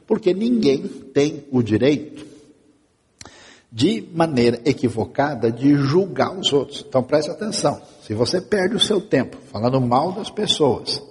porque 0.06 0.32
ninguém 0.32 0.82
tem 1.12 1.44
o 1.50 1.62
direito, 1.62 2.24
de 3.70 4.08
maneira 4.14 4.60
equivocada, 4.64 5.50
de 5.50 5.74
julgar 5.74 6.36
os 6.36 6.52
outros. 6.52 6.84
Então 6.88 7.02
preste 7.02 7.30
atenção: 7.30 7.80
se 8.06 8.14
você 8.14 8.40
perde 8.40 8.76
o 8.76 8.80
seu 8.80 9.00
tempo 9.00 9.36
falando 9.50 9.80
mal 9.80 10.12
das 10.12 10.30
pessoas, 10.30 11.02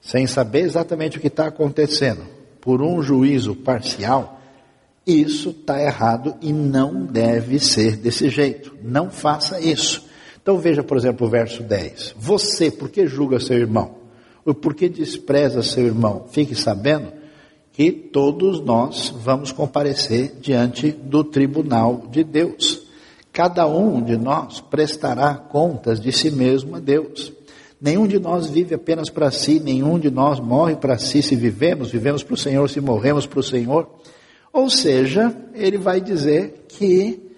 sem 0.00 0.26
saber 0.26 0.60
exatamente 0.60 1.16
o 1.16 1.20
que 1.20 1.28
está 1.28 1.46
acontecendo, 1.46 2.22
por 2.60 2.82
um 2.82 3.02
juízo 3.02 3.54
parcial, 3.54 4.40
isso 5.06 5.50
está 5.50 5.82
errado 5.82 6.36
e 6.40 6.52
não 6.52 7.04
deve 7.04 7.58
ser 7.58 7.96
desse 7.96 8.28
jeito. 8.28 8.76
Não 8.82 9.10
faça 9.10 9.60
isso. 9.60 10.04
Então 10.42 10.58
veja, 10.58 10.82
por 10.82 10.96
exemplo, 10.96 11.26
o 11.26 11.30
verso 11.30 11.62
10. 11.62 12.16
Você, 12.18 12.70
por 12.70 12.90
que 12.90 13.06
julga 13.06 13.38
seu 13.38 13.56
irmão? 13.56 14.02
Ou 14.44 14.52
por 14.52 14.74
que 14.74 14.88
despreza 14.88 15.62
seu 15.62 15.86
irmão? 15.86 16.26
Fique 16.30 16.54
sabendo 16.54 17.12
que 17.72 17.92
todos 17.92 18.60
nós 18.60 19.14
vamos 19.24 19.52
comparecer 19.52 20.34
diante 20.40 20.90
do 20.90 21.22
tribunal 21.22 22.08
de 22.10 22.24
Deus. 22.24 22.82
Cada 23.32 23.66
um 23.66 24.02
de 24.02 24.16
nós 24.16 24.60
prestará 24.60 25.34
contas 25.34 26.00
de 26.00 26.12
si 26.12 26.30
mesmo 26.30 26.76
a 26.76 26.80
Deus. 26.80 27.32
Nenhum 27.80 28.06
de 28.06 28.18
nós 28.18 28.48
vive 28.48 28.74
apenas 28.74 29.08
para 29.08 29.30
si, 29.30 29.58
nenhum 29.58 29.98
de 29.98 30.10
nós 30.10 30.38
morre 30.38 30.76
para 30.76 30.98
si. 30.98 31.22
Se 31.22 31.34
vivemos, 31.34 31.90
vivemos 31.90 32.22
para 32.22 32.34
o 32.34 32.36
Senhor, 32.36 32.68
se 32.68 32.80
morremos 32.80 33.26
para 33.26 33.40
o 33.40 33.42
Senhor. 33.42 33.88
Ou 34.52 34.68
seja, 34.68 35.34
ele 35.54 35.78
vai 35.78 36.00
dizer 36.00 36.66
que 36.68 37.31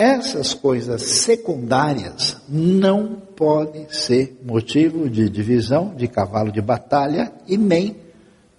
essas 0.00 0.54
coisas 0.54 1.02
secundárias 1.02 2.38
não 2.48 3.16
podem 3.36 3.86
ser 3.90 4.40
motivo 4.42 5.10
de 5.10 5.28
divisão, 5.28 5.94
de 5.94 6.08
cavalo 6.08 6.50
de 6.50 6.62
batalha 6.62 7.30
e 7.46 7.58
nem 7.58 7.98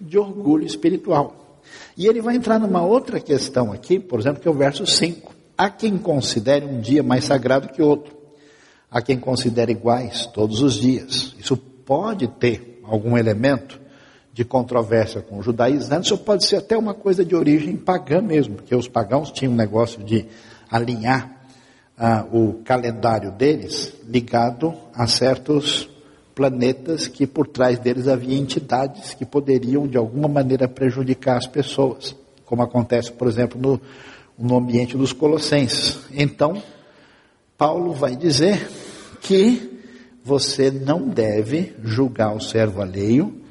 de 0.00 0.16
orgulho 0.16 0.64
espiritual. 0.64 1.60
E 1.96 2.06
ele 2.06 2.22
vai 2.22 2.36
entrar 2.36 2.60
numa 2.60 2.84
outra 2.84 3.18
questão 3.18 3.72
aqui, 3.72 3.98
por 3.98 4.20
exemplo, 4.20 4.40
que 4.40 4.46
é 4.46 4.50
o 4.52 4.54
verso 4.54 4.86
5. 4.86 5.34
Há 5.58 5.68
quem 5.68 5.98
considere 5.98 6.64
um 6.64 6.80
dia 6.80 7.02
mais 7.02 7.24
sagrado 7.24 7.70
que 7.70 7.82
outro. 7.82 8.16
Há 8.88 9.02
quem 9.02 9.18
considere 9.18 9.72
iguais 9.72 10.26
todos 10.26 10.62
os 10.62 10.74
dias. 10.74 11.34
Isso 11.40 11.56
pode 11.56 12.28
ter 12.28 12.80
algum 12.84 13.18
elemento 13.18 13.80
de 14.32 14.44
controvérsia 14.44 15.20
com 15.20 15.38
os 15.38 15.44
judaizantes, 15.44 16.12
ou 16.12 16.18
pode 16.18 16.44
ser 16.44 16.56
até 16.56 16.78
uma 16.78 16.94
coisa 16.94 17.24
de 17.24 17.34
origem 17.34 17.76
pagã 17.76 18.22
mesmo, 18.22 18.54
porque 18.54 18.76
os 18.76 18.86
pagãos 18.86 19.32
tinham 19.32 19.52
um 19.52 19.56
negócio 19.56 20.04
de 20.04 20.24
alinhar 20.72 21.44
ah, 21.98 22.26
o 22.32 22.54
calendário 22.64 23.30
deles 23.30 23.92
ligado 24.08 24.74
a 24.94 25.06
certos 25.06 25.88
planetas 26.34 27.06
que 27.06 27.26
por 27.26 27.46
trás 27.46 27.78
deles 27.78 28.08
havia 28.08 28.38
entidades 28.38 29.12
que 29.12 29.26
poderiam 29.26 29.86
de 29.86 29.98
alguma 29.98 30.26
maneira 30.26 30.66
prejudicar 30.66 31.36
as 31.36 31.46
pessoas, 31.46 32.16
como 32.46 32.62
acontece, 32.62 33.12
por 33.12 33.28
exemplo, 33.28 33.60
no, 33.60 33.80
no 34.38 34.56
ambiente 34.56 34.96
dos 34.96 35.12
colossenses. 35.12 35.98
Então, 36.10 36.62
Paulo 37.58 37.92
vai 37.92 38.16
dizer 38.16 38.66
que 39.20 39.70
você 40.24 40.70
não 40.70 41.06
deve 41.06 41.76
julgar 41.82 42.34
o 42.34 42.40
servo 42.40 42.80
alheio 42.80 43.41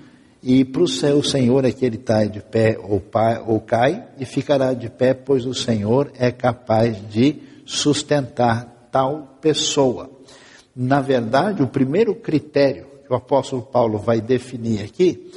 e 0.43 0.65
para 0.65 0.81
o 0.81 0.87
seu 0.87 1.21
Senhor 1.21 1.65
é 1.65 1.71
que 1.71 1.85
ele 1.85 1.97
está 1.97 2.25
de 2.25 2.41
pé 2.41 2.77
ou, 2.79 3.59
cai 3.59 4.07
e 4.19 4.25
ficará 4.25 4.73
de 4.73 4.89
pé, 4.89 5.13
pois 5.13 5.45
o 5.45 5.53
Senhor 5.53 6.11
é 6.17 6.31
capaz 6.31 6.97
de 7.09 7.35
sustentar 7.65 8.89
tal 8.91 9.37
pessoa. 9.39 10.09
Na 10.75 10.99
verdade, 10.99 11.61
o 11.61 11.67
primeiro 11.67 12.15
critério 12.15 12.87
que 13.05 13.13
o 13.13 13.15
apóstolo 13.15 13.61
Paulo 13.61 13.99
vai 13.99 14.19
definir 14.19 14.81
aqui 14.83 15.31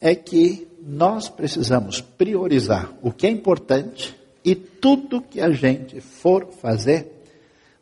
é 0.00 0.14
que 0.14 0.68
nós 0.86 1.28
precisamos 1.28 2.00
priorizar 2.00 2.92
o 3.02 3.10
que 3.10 3.26
é 3.26 3.30
importante 3.30 4.16
e 4.44 4.54
tudo 4.54 5.20
que 5.20 5.40
a 5.40 5.50
gente 5.50 6.00
for 6.00 6.46
fazer 6.62 7.24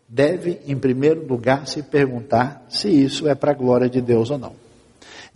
deve, 0.09 0.61
em 0.67 0.77
primeiro 0.77 1.27
lugar, 1.27 1.67
se 1.67 1.83
perguntar 1.83 2.65
se 2.71 2.89
isso 2.89 3.29
é 3.29 3.35
para 3.35 3.51
a 3.51 3.55
glória 3.55 3.91
de 3.91 4.01
Deus 4.01 4.31
ou 4.31 4.39
não. 4.39 4.64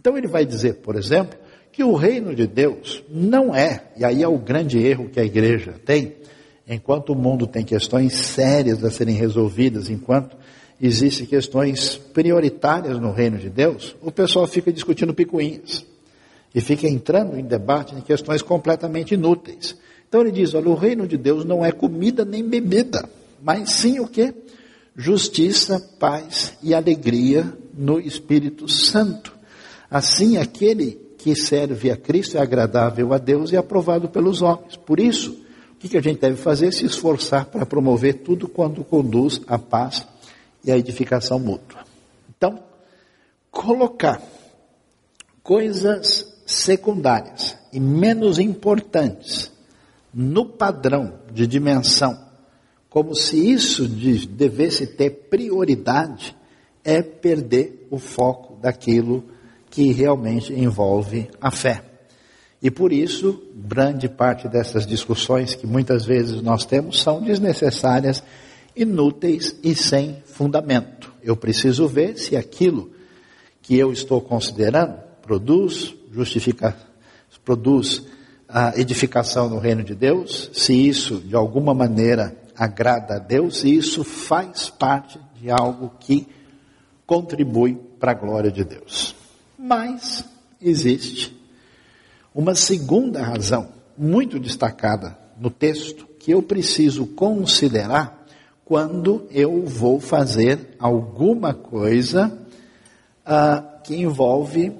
Então 0.08 0.16
ele 0.16 0.26
vai 0.26 0.46
dizer, 0.46 0.76
por 0.76 0.96
exemplo, 0.96 1.38
que 1.70 1.84
o 1.84 1.94
reino 1.94 2.34
de 2.34 2.46
Deus 2.46 3.04
não 3.10 3.54
é, 3.54 3.88
e 3.94 4.02
aí 4.06 4.22
é 4.22 4.26
o 4.26 4.38
grande 4.38 4.78
erro 4.78 5.10
que 5.10 5.20
a 5.20 5.22
igreja 5.24 5.74
tem, 5.84 6.14
enquanto 6.66 7.10
o 7.10 7.14
mundo 7.14 7.46
tem 7.46 7.62
questões 7.62 8.14
sérias 8.14 8.82
a 8.82 8.90
serem 8.90 9.14
resolvidas, 9.14 9.90
enquanto 9.90 10.34
existem 10.80 11.26
questões 11.26 11.98
prioritárias 11.98 12.98
no 12.98 13.12
reino 13.12 13.36
de 13.36 13.50
Deus, 13.50 13.94
o 14.00 14.10
pessoal 14.10 14.46
fica 14.46 14.72
discutindo 14.72 15.12
picuinhas 15.12 15.84
e 16.54 16.60
fica 16.62 16.88
entrando 16.88 17.38
em 17.38 17.44
debate 17.44 17.94
em 17.94 18.00
questões 18.00 18.40
completamente 18.40 19.12
inúteis. 19.12 19.76
Então 20.08 20.22
ele 20.22 20.32
diz: 20.32 20.54
olha, 20.54 20.70
o 20.70 20.74
reino 20.74 21.06
de 21.06 21.18
Deus 21.18 21.44
não 21.44 21.62
é 21.62 21.70
comida 21.70 22.24
nem 22.24 22.42
bebida, 22.42 23.06
mas 23.42 23.72
sim 23.72 24.00
o 24.00 24.08
que? 24.08 24.32
Justiça, 24.96 25.78
paz 26.00 26.56
e 26.62 26.72
alegria 26.72 27.52
no 27.76 28.00
Espírito 28.00 28.66
Santo. 28.66 29.36
Assim, 29.90 30.36
aquele 30.36 30.92
que 31.18 31.34
serve 31.34 31.90
a 31.90 31.96
Cristo 31.96 32.36
é 32.36 32.40
agradável 32.40 33.12
a 33.12 33.18
Deus 33.18 33.52
e 33.52 33.56
aprovado 33.56 34.08
pelos 34.08 34.42
homens. 34.42 34.76
Por 34.76 35.00
isso, 35.00 35.44
o 35.72 35.76
que 35.76 35.96
a 35.96 36.00
gente 36.00 36.20
deve 36.20 36.36
fazer? 36.36 36.72
Se 36.72 36.84
esforçar 36.84 37.46
para 37.46 37.64
promover 37.64 38.22
tudo 38.22 38.48
quando 38.48 38.84
conduz 38.84 39.40
à 39.46 39.58
paz 39.58 40.06
e 40.64 40.70
à 40.70 40.76
edificação 40.76 41.38
mútua. 41.38 41.84
Então, 42.28 42.62
colocar 43.50 44.20
coisas 45.42 46.34
secundárias 46.46 47.56
e 47.72 47.80
menos 47.80 48.38
importantes 48.38 49.50
no 50.12 50.44
padrão 50.44 51.14
de 51.32 51.46
dimensão, 51.46 52.18
como 52.90 53.14
se 53.14 53.36
isso 53.50 53.86
devesse 53.86 54.86
ter 54.86 55.10
prioridade, 55.30 56.36
é 56.84 57.02
perder 57.02 57.86
o 57.90 57.98
foco 57.98 58.56
daquilo 58.60 59.22
que 59.22 59.37
realmente 59.92 60.52
envolve 60.52 61.28
a 61.40 61.50
fé. 61.50 61.82
E 62.60 62.70
por 62.70 62.92
isso, 62.92 63.40
grande 63.54 64.08
parte 64.08 64.48
dessas 64.48 64.86
discussões 64.86 65.54
que 65.54 65.66
muitas 65.66 66.04
vezes 66.04 66.42
nós 66.42 66.64
temos 66.64 67.00
são 67.00 67.22
desnecessárias, 67.22 68.22
inúteis 68.74 69.56
e 69.62 69.74
sem 69.74 70.22
fundamento. 70.24 71.12
Eu 71.22 71.36
preciso 71.36 71.86
ver 71.86 72.16
se 72.18 72.36
aquilo 72.36 72.90
que 73.62 73.76
eu 73.76 73.92
estou 73.92 74.20
considerando 74.20 74.98
produz 75.22 75.94
justifica, 76.10 76.76
produz 77.44 78.02
a 78.48 78.72
edificação 78.80 79.48
no 79.48 79.58
reino 79.58 79.84
de 79.84 79.94
Deus, 79.94 80.50
se 80.54 80.72
isso 80.72 81.18
de 81.20 81.36
alguma 81.36 81.74
maneira 81.74 82.34
agrada 82.56 83.16
a 83.16 83.18
Deus, 83.18 83.62
e 83.62 83.76
isso 83.76 84.02
faz 84.02 84.70
parte 84.70 85.20
de 85.40 85.50
algo 85.50 85.92
que 86.00 86.26
contribui 87.06 87.78
para 88.00 88.12
a 88.12 88.14
glória 88.14 88.50
de 88.50 88.64
Deus. 88.64 89.17
Mas 89.58 90.24
existe 90.62 91.36
uma 92.32 92.54
segunda 92.54 93.20
razão, 93.20 93.70
muito 93.96 94.38
destacada 94.38 95.18
no 95.40 95.50
texto, 95.50 96.06
que 96.20 96.30
eu 96.30 96.40
preciso 96.40 97.06
considerar 97.06 98.24
quando 98.64 99.26
eu 99.30 99.64
vou 99.64 99.98
fazer 99.98 100.76
alguma 100.78 101.52
coisa 101.52 102.38
uh, 103.26 103.82
que 103.82 103.96
envolve 103.96 104.72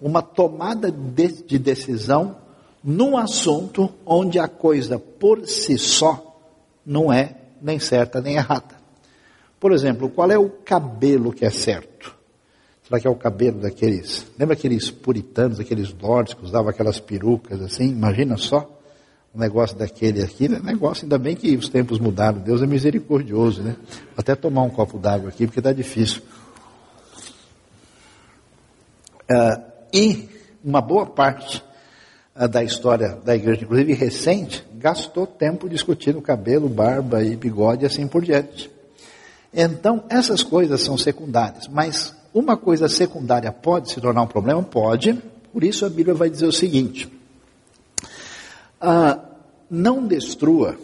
uma 0.00 0.22
tomada 0.22 0.92
de, 0.92 1.42
de 1.42 1.58
decisão 1.58 2.36
num 2.84 3.16
assunto 3.16 3.90
onde 4.06 4.38
a 4.38 4.46
coisa 4.46 4.98
por 4.98 5.46
si 5.46 5.76
só 5.76 6.38
não 6.86 7.12
é 7.12 7.34
nem 7.60 7.78
certa 7.78 8.20
nem 8.20 8.36
errada. 8.36 8.78
Por 9.58 9.72
exemplo, 9.72 10.08
qual 10.08 10.30
é 10.30 10.38
o 10.38 10.48
cabelo 10.48 11.32
que 11.32 11.44
é 11.44 11.50
certo? 11.50 12.19
Será 12.90 13.00
que 13.00 13.06
é 13.06 13.10
o 13.10 13.14
cabelo 13.14 13.60
daqueles. 13.60 14.26
Lembra 14.36 14.54
aqueles 14.54 14.90
puritanos, 14.90 15.60
aqueles 15.60 15.94
lords 15.94 16.34
que 16.34 16.44
usavam 16.44 16.68
aquelas 16.68 16.98
perucas 16.98 17.62
assim? 17.62 17.84
Imagina 17.84 18.36
só 18.36 18.68
um 19.32 19.38
negócio 19.38 19.78
daquele 19.78 20.20
aqui. 20.20 20.48
Né? 20.48 20.60
Negócio, 20.60 21.04
ainda 21.04 21.16
bem 21.16 21.36
que 21.36 21.54
os 21.54 21.68
tempos 21.68 22.00
mudaram. 22.00 22.40
Deus 22.40 22.60
é 22.62 22.66
misericordioso, 22.66 23.62
né? 23.62 23.76
Vou 23.78 24.16
até 24.16 24.34
tomar 24.34 24.62
um 24.62 24.70
copo 24.70 24.98
d'água 24.98 25.28
aqui 25.28 25.46
porque 25.46 25.60
está 25.60 25.72
difícil. 25.72 26.20
Uh, 29.30 29.62
e 29.94 30.28
uma 30.64 30.80
boa 30.80 31.06
parte 31.06 31.62
uh, 32.34 32.48
da 32.48 32.64
história 32.64 33.20
da 33.24 33.36
igreja, 33.36 33.62
inclusive 33.62 33.92
recente, 33.92 34.66
gastou 34.74 35.28
tempo 35.28 35.68
discutindo 35.68 36.20
cabelo, 36.20 36.68
barba 36.68 37.22
e 37.22 37.36
bigode 37.36 37.84
e 37.84 37.86
assim 37.86 38.08
por 38.08 38.24
diante. 38.24 38.68
Então, 39.54 40.02
essas 40.08 40.42
coisas 40.42 40.80
são 40.80 40.98
secundárias, 40.98 41.68
mas 41.68 42.18
uma 42.32 42.56
coisa 42.56 42.88
secundária 42.88 43.52
pode 43.52 43.90
se 43.90 44.00
tornar 44.00 44.22
um 44.22 44.26
problema? 44.26 44.62
Pode. 44.62 45.20
Por 45.52 45.64
isso 45.64 45.84
a 45.84 45.88
Bíblia 45.88 46.14
vai 46.14 46.30
dizer 46.30 46.46
o 46.46 46.52
seguinte: 46.52 47.10
ah, 48.80 49.18
não 49.70 50.06
destrua, 50.06 50.76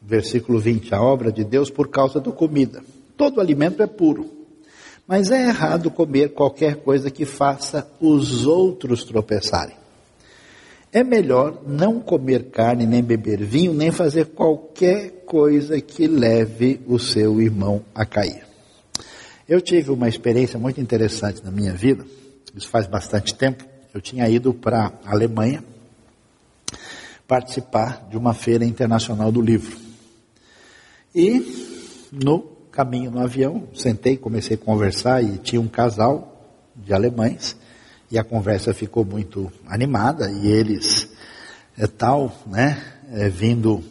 versículo 0.00 0.58
20, 0.58 0.94
a 0.94 1.02
obra 1.02 1.32
de 1.32 1.44
Deus 1.44 1.70
por 1.70 1.88
causa 1.88 2.20
da 2.20 2.30
comida. 2.30 2.82
Todo 3.16 3.40
alimento 3.40 3.82
é 3.82 3.86
puro. 3.86 4.30
Mas 5.06 5.30
é 5.30 5.48
errado 5.48 5.90
comer 5.90 6.34
qualquer 6.34 6.76
coisa 6.76 7.10
que 7.10 7.24
faça 7.24 7.90
os 7.98 8.46
outros 8.46 9.04
tropeçarem. 9.04 9.74
É 10.92 11.02
melhor 11.02 11.62
não 11.66 11.98
comer 11.98 12.50
carne, 12.50 12.86
nem 12.86 13.02
beber 13.02 13.42
vinho, 13.42 13.72
nem 13.72 13.90
fazer 13.90 14.26
qualquer 14.26 15.24
coisa 15.24 15.80
que 15.80 16.06
leve 16.06 16.80
o 16.86 16.98
seu 16.98 17.40
irmão 17.40 17.82
a 17.94 18.04
cair. 18.04 18.47
Eu 19.48 19.62
tive 19.62 19.90
uma 19.90 20.10
experiência 20.10 20.58
muito 20.58 20.78
interessante 20.78 21.42
na 21.42 21.50
minha 21.50 21.72
vida, 21.72 22.04
isso 22.54 22.68
faz 22.68 22.86
bastante 22.86 23.34
tempo. 23.34 23.64
Eu 23.94 24.00
tinha 24.00 24.28
ido 24.28 24.52
para 24.52 24.92
a 25.02 25.12
Alemanha 25.12 25.64
participar 27.26 28.06
de 28.10 28.18
uma 28.18 28.34
feira 28.34 28.62
internacional 28.66 29.32
do 29.32 29.40
livro. 29.40 29.74
E 31.14 32.10
no 32.12 32.40
caminho 32.70 33.10
no 33.10 33.20
avião, 33.20 33.66
sentei, 33.74 34.18
comecei 34.18 34.56
a 34.56 34.58
conversar 34.58 35.24
e 35.24 35.38
tinha 35.38 35.60
um 35.60 35.66
casal 35.66 36.60
de 36.76 36.92
alemães 36.92 37.56
e 38.10 38.18
a 38.18 38.24
conversa 38.24 38.74
ficou 38.74 39.02
muito 39.02 39.50
animada 39.66 40.30
e 40.30 40.46
eles 40.46 41.08
é 41.78 41.86
tal, 41.86 42.36
né, 42.46 42.82
é, 43.12 43.30
vindo 43.30 43.82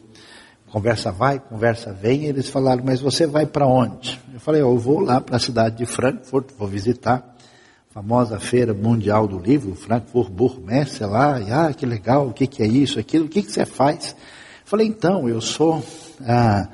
Conversa 0.71 1.13
vai, 1.13 1.39
conversa 1.39 1.93
vem, 1.93 2.25
eles 2.25 2.49
falaram, 2.49 2.83
mas 2.83 2.99
você 2.99 3.25
vai 3.25 3.45
para 3.45 3.65
onde? 3.65 4.19
Eu 4.33 4.39
falei, 4.39 4.61
eu 4.61 4.77
vou 4.77 4.99
lá 4.99 5.21
para 5.21 5.37
a 5.37 5.39
cidade 5.39 5.77
de 5.77 5.85
Frankfurt, 5.85 6.49
vou 6.57 6.67
visitar 6.67 7.35
a 7.89 7.93
famosa 7.93 8.37
feira 8.37 8.73
mundial 8.73 9.27
do 9.29 9.39
livro, 9.39 9.73
Frankfurt 9.75 10.29
Burmesse 10.29 11.05
lá, 11.05 11.39
e 11.39 11.51
ah, 11.51 11.73
que 11.73 11.85
legal, 11.85 12.27
o 12.27 12.33
que, 12.33 12.45
que 12.45 12.61
é 12.61 12.67
isso, 12.67 12.99
aquilo, 12.99 13.25
o 13.25 13.29
que, 13.29 13.43
que 13.43 13.51
você 13.51 13.65
faz? 13.65 14.09
Eu 14.09 14.65
falei, 14.65 14.87
então, 14.87 15.29
eu 15.29 15.39
sou 15.39 15.81
ah, 16.25 16.67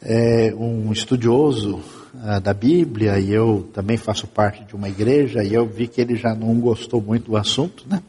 é, 0.00 0.54
um 0.54 0.90
estudioso 0.90 1.80
ah, 2.22 2.38
da 2.38 2.54
Bíblia 2.54 3.18
e 3.18 3.30
eu 3.30 3.68
também 3.74 3.98
faço 3.98 4.26
parte 4.26 4.64
de 4.64 4.74
uma 4.74 4.88
igreja 4.88 5.44
e 5.44 5.52
eu 5.52 5.66
vi 5.66 5.86
que 5.86 6.00
ele 6.00 6.16
já 6.16 6.34
não 6.34 6.58
gostou 6.58 7.02
muito 7.02 7.30
do 7.30 7.36
assunto, 7.36 7.84
né? 7.86 8.02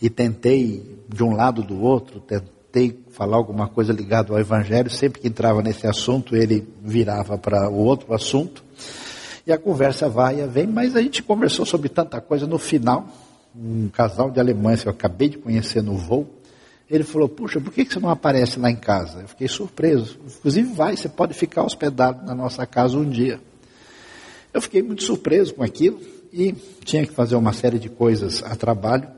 E 0.00 0.10
tentei 0.10 1.00
de 1.08 1.24
um 1.24 1.34
lado 1.34 1.62
do 1.62 1.80
outro, 1.80 2.20
tentei 2.20 2.57
tentei 2.78 3.04
falar 3.10 3.36
alguma 3.36 3.66
coisa 3.68 3.92
ligada 3.92 4.32
ao 4.32 4.38
Evangelho, 4.38 4.88
sempre 4.88 5.20
que 5.20 5.26
entrava 5.26 5.60
nesse 5.60 5.86
assunto, 5.86 6.36
ele 6.36 6.66
virava 6.82 7.36
para 7.36 7.68
o 7.68 7.76
outro 7.76 8.14
assunto. 8.14 8.62
E 9.46 9.52
a 9.52 9.58
conversa 9.58 10.08
vai 10.08 10.40
e 10.40 10.46
vem, 10.46 10.66
mas 10.66 10.94
a 10.94 11.02
gente 11.02 11.22
conversou 11.22 11.66
sobre 11.66 11.88
tanta 11.88 12.20
coisa. 12.20 12.46
No 12.46 12.58
final, 12.58 13.08
um 13.56 13.88
casal 13.88 14.30
de 14.30 14.38
alemães 14.38 14.82
que 14.82 14.88
eu 14.88 14.92
acabei 14.92 15.30
de 15.30 15.38
conhecer 15.38 15.82
no 15.82 15.96
voo, 15.96 16.28
ele 16.88 17.02
falou: 17.02 17.28
Puxa, 17.28 17.60
por 17.60 17.72
que 17.72 17.84
você 17.84 17.98
não 17.98 18.10
aparece 18.10 18.60
lá 18.60 18.70
em 18.70 18.76
casa? 18.76 19.22
Eu 19.22 19.28
fiquei 19.28 19.48
surpreso. 19.48 20.18
Inclusive, 20.38 20.72
vai, 20.74 20.96
você 20.96 21.08
pode 21.08 21.34
ficar 21.34 21.64
hospedado 21.64 22.24
na 22.24 22.34
nossa 22.34 22.66
casa 22.66 22.96
um 22.96 23.08
dia. 23.08 23.40
Eu 24.52 24.60
fiquei 24.60 24.82
muito 24.82 25.02
surpreso 25.02 25.54
com 25.54 25.62
aquilo 25.62 25.98
e 26.32 26.52
tinha 26.84 27.06
que 27.06 27.12
fazer 27.12 27.36
uma 27.36 27.52
série 27.52 27.78
de 27.78 27.88
coisas 27.88 28.42
a 28.42 28.54
trabalho, 28.54 29.08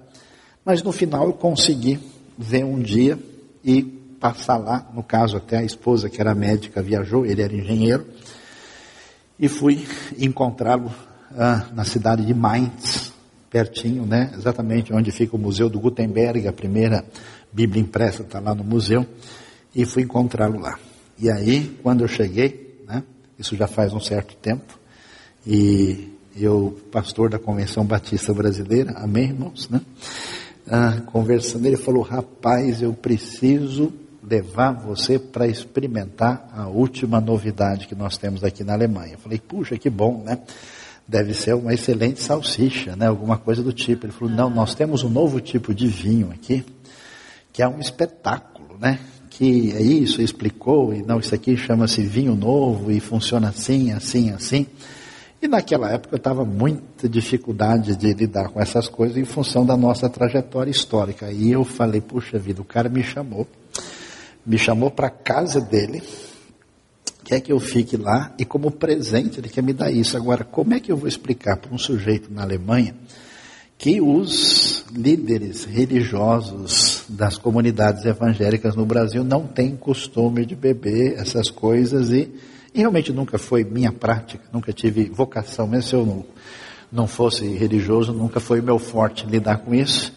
mas 0.65 0.83
no 0.83 0.93
final 0.93 1.27
eu 1.27 1.33
consegui 1.33 1.99
ver 2.39 2.65
um 2.65 2.81
dia 2.81 3.19
e 3.65 3.83
passar 4.21 4.59
lá, 4.59 4.91
no 4.95 5.03
caso 5.03 5.37
até 5.37 5.59
a 5.59 5.65
esposa 5.65 6.11
que 6.11 6.21
era 6.21 6.35
médica 6.35 6.83
viajou, 6.83 7.25
ele 7.25 7.43
era 7.43 7.55
engenheiro, 7.55 8.07
e 9.39 9.49
fui 9.49 9.87
encontrá-lo 10.19 10.93
ah, 11.37 11.67
na 11.73 11.85
cidade 11.85 12.25
de 12.25 12.35
Mainz, 12.35 13.13
pertinho, 13.49 14.05
né, 14.07 14.31
exatamente 14.37 14.93
onde 14.93 15.11
fica 15.11 15.35
o 15.35 15.39
Museu 15.39 15.69
do 15.69 15.81
Gutenberg, 15.81 16.47
a 16.47 16.53
primeira 16.53 17.05
Bíblia 17.53 17.83
impressa 17.83 18.23
está 18.23 18.39
lá 18.39 18.55
no 18.55 18.63
museu, 18.63 19.05
e 19.75 19.85
fui 19.85 20.03
encontrá-lo 20.03 20.61
lá. 20.61 20.79
E 21.19 21.31
aí, 21.31 21.79
quando 21.83 22.03
eu 22.03 22.09
cheguei, 22.09 22.85
né, 22.87 23.03
isso 23.39 23.57
já 23.57 23.67
faz 23.67 23.93
um 23.93 24.01
certo 24.01 24.37
tempo, 24.37 24.79
e 25.47 26.11
eu, 26.37 26.79
pastor 26.93 27.31
da 27.31 27.39
Convenção 27.39 27.85
Batista 27.85 28.33
Brasileira, 28.33 28.93
amém, 28.97 29.31
irmãos, 29.31 29.69
né? 29.69 29.81
Ah, 30.69 31.01
conversando, 31.07 31.67
ele 31.67 31.77
falou: 31.77 32.03
Rapaz, 32.03 32.83
eu 32.83 32.93
preciso 32.93 33.93
levar 34.23 34.73
você 34.73 35.19
para 35.19 35.47
experimentar 35.47 36.49
a 36.55 36.69
última 36.69 37.21
novidade 37.21 37.87
que 37.87 37.95
nós 37.95 38.17
temos 38.17 38.45
aqui 38.45 38.63
na 38.63 38.75
Alemanha. 38.75 39.15
Eu 39.15 39.19
falei: 39.19 39.39
Puxa, 39.39 39.79
que 39.79 39.91
bom, 39.91 40.23
né? 40.25 40.39
Deve 41.07 41.35
ser 41.35 41.55
uma 41.55 41.75
excelente 41.75 42.23
salsicha, 42.23 42.95
né? 42.95 43.07
Alguma 43.07 43.37
coisa 43.37 43.63
do 43.63 43.73
tipo. 43.73 44.07
Ele 44.07 44.13
falou: 44.13 44.33
Não, 44.33 44.51
nós 44.51 44.75
temos 44.75 45.03
um 45.03 45.11
novo 45.11 45.41
tipo 45.41 45.75
de 45.75 45.87
vinho 45.87 46.31
aqui, 46.33 46.65
que 47.53 47.63
é 47.63 47.69
um 47.69 47.81
espetáculo, 47.81 48.79
né? 48.79 48.99
Que 49.31 49.73
é 49.73 49.81
isso, 49.81 50.21
explicou, 50.21 50.93
e 50.93 51.03
não, 51.03 51.19
isso 51.19 51.35
aqui 51.35 51.57
chama-se 51.57 52.03
vinho 52.03 52.35
novo 52.35 52.91
e 52.91 53.01
funciona 53.01 53.49
assim, 53.49 53.91
assim, 53.91 54.31
assim. 54.31 54.67
E 55.43 55.49
naquela 55.49 55.91
época 55.91 56.15
eu 56.15 56.19
estava 56.19 56.45
muita 56.45 57.09
dificuldade 57.09 57.97
de 57.97 58.13
lidar 58.13 58.51
com 58.51 58.61
essas 58.61 58.89
coisas 58.89 59.17
em 59.17 59.25
função 59.25 59.65
da 59.65 59.75
nossa 59.75 60.09
trajetória 60.09 60.71
histórica. 60.71 61.33
E 61.33 61.51
eu 61.51 61.65
falei, 61.65 62.01
puxa 62.01 62.39
vida, 62.39 62.61
o 62.61 62.65
cara 62.65 62.91
me 62.91 63.03
chamou, 63.03 63.47
me 64.45 64.59
chamou 64.59 64.91
para 64.91 65.07
a 65.07 65.11
casa 65.11 65.59
dele, 65.59 66.03
quer 67.25 67.41
que 67.41 67.51
eu 67.51 67.59
fique 67.59 67.97
lá 67.97 68.35
e 68.39 68.45
como 68.45 68.71
presente 68.71 69.41
ele 69.41 69.49
quer 69.49 69.63
me 69.63 69.73
dar 69.73 69.91
isso. 69.91 70.15
Agora, 70.15 70.45
como 70.45 70.75
é 70.75 70.81
que 70.81 70.93
eu 70.93 70.97
vou 70.97 71.09
explicar 71.09 71.57
para 71.57 71.75
um 71.75 71.79
sujeito 71.79 72.31
na 72.31 72.43
Alemanha 72.43 72.95
que 73.79 73.99
os 73.99 74.85
líderes 74.95 75.65
religiosos 75.65 77.05
das 77.09 77.39
comunidades 77.39 78.05
evangélicas 78.05 78.77
no 78.77 78.85
Brasil 78.85 79.25
não 79.25 79.47
têm 79.47 79.75
costume 79.75 80.45
de 80.45 80.55
beber 80.55 81.15
essas 81.15 81.49
coisas 81.49 82.13
e 82.13 82.31
e 82.75 82.79
realmente 82.81 83.13
nunca 83.13 83.39
foi 83.39 83.65
minha 83.65 83.93
prática, 83.93 84.45
nunca 84.53 84.73
tive 84.73 85.05
vocação, 85.05 85.67
mesmo 85.67 85.83
se 85.89 85.95
eu 85.95 86.07
não, 86.07 86.25
não 86.91 87.07
fosse 87.07 87.47
religioso, 87.49 88.13
nunca 88.13 88.41
foi 88.41 88.61
meu 88.61 88.79
forte 88.79 89.27
lidar 89.27 89.59
com 89.59 89.75
isso. 89.75 90.13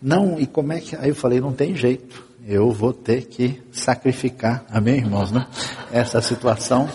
Não, 0.00 0.40
e 0.40 0.46
como 0.46 0.72
é 0.72 0.80
que. 0.80 0.96
Aí 0.96 1.10
eu 1.10 1.14
falei, 1.14 1.40
não 1.40 1.52
tem 1.52 1.76
jeito, 1.76 2.24
eu 2.46 2.70
vou 2.70 2.92
ter 2.92 3.26
que 3.26 3.60
sacrificar, 3.70 4.64
amém, 4.70 4.96
irmãos, 4.96 5.30
né? 5.30 5.46
Essa 5.92 6.22
situação. 6.22 6.88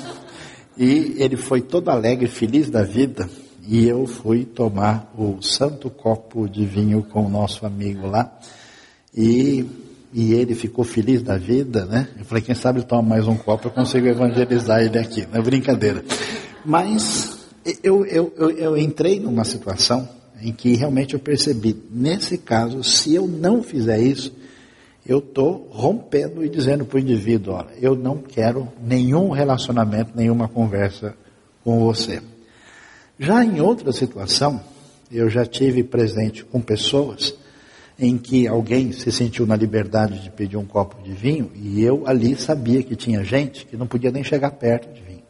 E 0.77 1.15
ele 1.17 1.37
foi 1.37 1.61
todo 1.61 1.89
alegre, 1.89 2.27
feliz 2.27 2.69
da 2.69 2.83
vida, 2.83 3.29
e 3.67 3.87
eu 3.87 4.05
fui 4.07 4.43
tomar 4.43 5.11
o 5.17 5.41
santo 5.41 5.89
copo 5.89 6.49
de 6.49 6.65
vinho 6.65 7.03
com 7.03 7.25
o 7.25 7.29
nosso 7.29 7.65
amigo 7.65 8.07
lá. 8.07 8.31
E 9.15 9.65
e 10.15 10.33
ele 10.33 10.55
ficou 10.55 10.85
feliz 10.85 11.21
da 11.21 11.37
vida, 11.37 11.85
né? 11.85 12.07
Eu 12.17 12.23
falei, 12.23 12.41
quem 12.41 12.55
sabe 12.55 12.81
toma 12.83 13.01
mais 13.01 13.27
um 13.27 13.35
copo, 13.35 13.67
eu 13.67 13.71
consigo 13.71 14.07
evangelizar 14.07 14.81
ele 14.81 14.97
aqui, 14.97 15.27
não 15.29 15.41
é 15.41 15.43
brincadeira. 15.43 16.05
Mas 16.63 17.37
eu, 17.83 18.05
eu, 18.05 18.33
eu, 18.37 18.49
eu 18.51 18.77
entrei 18.77 19.19
numa 19.19 19.43
situação 19.43 20.07
em 20.41 20.53
que 20.53 20.73
realmente 20.73 21.15
eu 21.15 21.19
percebi, 21.19 21.75
nesse 21.91 22.37
caso, 22.37 22.81
se 22.81 23.13
eu 23.13 23.27
não 23.27 23.61
fizer 23.61 23.99
isso, 23.99 24.33
eu 25.05 25.19
estou 25.19 25.67
rompendo 25.69 26.45
e 26.45 26.47
dizendo 26.47 26.85
para 26.85 26.95
o 26.95 26.99
indivíduo, 26.99 27.55
olha, 27.55 27.71
eu 27.81 27.93
não 27.93 28.19
quero 28.19 28.69
nenhum 28.81 29.31
relacionamento, 29.31 30.13
nenhuma 30.15 30.47
conversa 30.47 31.13
com 31.61 31.77
você. 31.81 32.21
Já 33.19 33.43
em 33.43 33.59
outra 33.59 33.91
situação, 33.91 34.61
eu 35.11 35.29
já 35.29 35.45
tive 35.45 35.83
presente 35.83 36.45
com 36.45 36.61
pessoas 36.61 37.35
em 37.97 38.17
que 38.17 38.47
alguém 38.47 38.91
se 38.91 39.11
sentiu 39.11 39.45
na 39.45 39.55
liberdade 39.55 40.19
de 40.19 40.29
pedir 40.29 40.57
um 40.57 40.65
copo 40.65 41.01
de 41.01 41.13
vinho 41.13 41.51
e 41.55 41.81
eu 41.81 42.05
ali 42.05 42.35
sabia 42.35 42.83
que 42.83 42.95
tinha 42.95 43.23
gente 43.23 43.65
que 43.65 43.77
não 43.77 43.87
podia 43.87 44.11
nem 44.11 44.23
chegar 44.23 44.51
perto 44.51 44.93
de 44.93 45.01
vinho. 45.01 45.23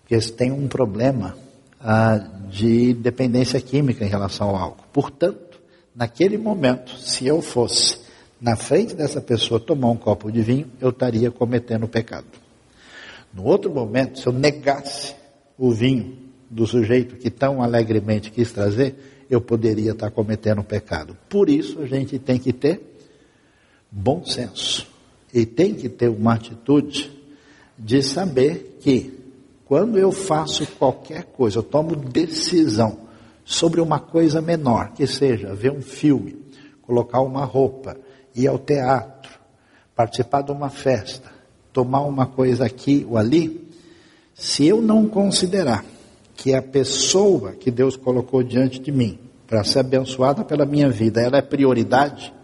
Porque 0.00 0.18
tem 0.32 0.52
um 0.52 0.68
problema 0.68 1.36
ah, 1.80 2.18
de 2.48 2.94
dependência 2.94 3.60
química 3.60 4.04
em 4.04 4.08
relação 4.08 4.50
ao 4.50 4.56
álcool. 4.56 4.84
Portanto, 4.92 5.60
naquele 5.94 6.38
momento, 6.38 6.96
se 6.98 7.26
eu 7.26 7.42
fosse 7.42 7.98
na 8.40 8.56
frente 8.56 8.94
dessa 8.94 9.20
pessoa 9.20 9.58
tomar 9.58 9.90
um 9.90 9.96
copo 9.96 10.30
de 10.30 10.42
vinho, 10.42 10.70
eu 10.80 10.90
estaria 10.90 11.30
cometendo 11.30 11.88
pecado. 11.88 12.26
No 13.32 13.44
outro 13.44 13.72
momento, 13.72 14.18
se 14.18 14.26
eu 14.26 14.32
negasse 14.32 15.14
o 15.56 15.72
vinho 15.72 16.18
do 16.50 16.66
sujeito 16.66 17.16
que 17.16 17.30
tão 17.30 17.62
alegremente 17.62 18.30
quis 18.30 18.52
trazer, 18.52 19.21
eu 19.34 19.40
poderia 19.40 19.92
estar 19.92 20.10
cometendo 20.10 20.62
pecado. 20.62 21.16
Por 21.28 21.48
isso 21.48 21.80
a 21.80 21.86
gente 21.86 22.18
tem 22.18 22.38
que 22.38 22.52
ter 22.52 22.98
bom 23.90 24.24
senso 24.26 24.86
e 25.32 25.46
tem 25.46 25.74
que 25.74 25.88
ter 25.88 26.08
uma 26.08 26.34
atitude 26.34 27.10
de 27.78 28.02
saber 28.02 28.78
que 28.82 29.18
quando 29.64 29.98
eu 29.98 30.12
faço 30.12 30.66
qualquer 30.78 31.24
coisa, 31.24 31.60
eu 31.60 31.62
tomo 31.62 31.96
decisão 31.96 32.98
sobre 33.42 33.80
uma 33.80 33.98
coisa 33.98 34.42
menor, 34.42 34.92
que 34.92 35.06
seja 35.06 35.54
ver 35.54 35.72
um 35.72 35.80
filme, 35.80 36.36
colocar 36.82 37.22
uma 37.22 37.46
roupa, 37.46 37.96
ir 38.34 38.46
ao 38.46 38.58
teatro, 38.58 39.32
participar 39.96 40.42
de 40.42 40.52
uma 40.52 40.68
festa, 40.68 41.32
tomar 41.72 42.02
uma 42.02 42.26
coisa 42.26 42.66
aqui 42.66 43.06
ou 43.08 43.16
ali, 43.16 43.66
se 44.34 44.66
eu 44.66 44.82
não 44.82 45.08
considerar 45.08 45.82
que 46.42 46.52
a 46.52 46.60
pessoa 46.60 47.52
que 47.52 47.70
Deus 47.70 47.96
colocou 47.96 48.42
diante 48.42 48.80
de 48.80 48.90
mim 48.90 49.16
para 49.46 49.62
ser 49.62 49.78
abençoada 49.78 50.42
pela 50.42 50.66
minha 50.66 50.88
vida, 50.90 51.20
ela 51.20 51.38
é 51.38 51.42
prioridade, 51.42 52.34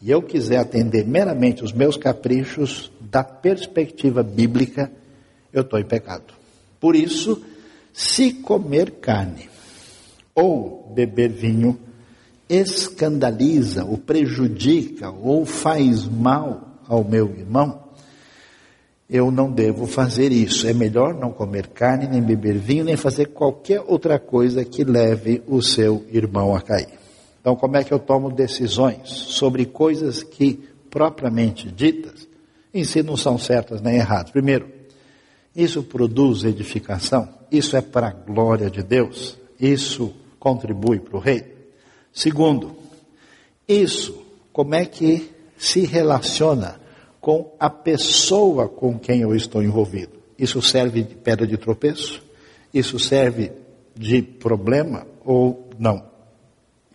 e 0.00 0.08
eu 0.08 0.22
quiser 0.22 0.58
atender 0.58 1.04
meramente 1.04 1.64
os 1.64 1.72
meus 1.72 1.96
caprichos 1.96 2.92
da 3.00 3.24
perspectiva 3.24 4.22
bíblica, 4.22 4.88
eu 5.52 5.62
estou 5.62 5.80
em 5.80 5.84
pecado. 5.84 6.32
Por 6.78 6.94
isso, 6.94 7.42
se 7.92 8.34
comer 8.34 8.92
carne 9.00 9.50
ou 10.32 10.92
beber 10.94 11.30
vinho 11.30 11.76
escandaliza, 12.48 13.84
ou 13.84 13.98
prejudica, 13.98 15.10
ou 15.10 15.44
faz 15.44 16.06
mal 16.06 16.78
ao 16.86 17.02
meu 17.02 17.34
irmão, 17.36 17.82
eu 19.14 19.30
não 19.30 19.48
devo 19.48 19.86
fazer 19.86 20.32
isso. 20.32 20.66
É 20.66 20.74
melhor 20.74 21.14
não 21.14 21.30
comer 21.30 21.68
carne, 21.68 22.08
nem 22.08 22.20
beber 22.20 22.58
vinho, 22.58 22.84
nem 22.84 22.96
fazer 22.96 23.26
qualquer 23.26 23.80
outra 23.86 24.18
coisa 24.18 24.64
que 24.64 24.82
leve 24.82 25.40
o 25.46 25.62
seu 25.62 26.04
irmão 26.10 26.52
a 26.52 26.60
cair. 26.60 26.98
Então, 27.40 27.54
como 27.54 27.76
é 27.76 27.84
que 27.84 27.94
eu 27.94 28.00
tomo 28.00 28.28
decisões 28.32 29.08
sobre 29.08 29.66
coisas 29.66 30.24
que, 30.24 30.68
propriamente 30.90 31.70
ditas, 31.70 32.26
em 32.74 32.82
si 32.82 33.04
não 33.04 33.16
são 33.16 33.38
certas 33.38 33.80
nem 33.80 33.98
erradas? 33.98 34.32
Primeiro, 34.32 34.68
isso 35.54 35.84
produz 35.84 36.42
edificação? 36.42 37.28
Isso 37.52 37.76
é 37.76 37.80
para 37.80 38.08
a 38.08 38.12
glória 38.12 38.68
de 38.68 38.82
Deus? 38.82 39.38
Isso 39.60 40.12
contribui 40.40 40.98
para 40.98 41.16
o 41.16 41.20
rei? 41.20 41.54
Segundo, 42.12 42.74
isso, 43.68 44.20
como 44.52 44.74
é 44.74 44.84
que 44.84 45.30
se 45.56 45.86
relaciona 45.86 46.82
com 47.24 47.50
a 47.58 47.70
pessoa 47.70 48.68
com 48.68 48.98
quem 48.98 49.22
eu 49.22 49.34
estou 49.34 49.62
envolvido. 49.62 50.12
Isso 50.38 50.60
serve 50.60 51.02
de 51.02 51.14
pedra 51.14 51.46
de 51.46 51.56
tropeço? 51.56 52.22
Isso 52.72 52.98
serve 52.98 53.50
de 53.96 54.20
problema 54.20 55.06
ou 55.24 55.70
não? 55.78 56.04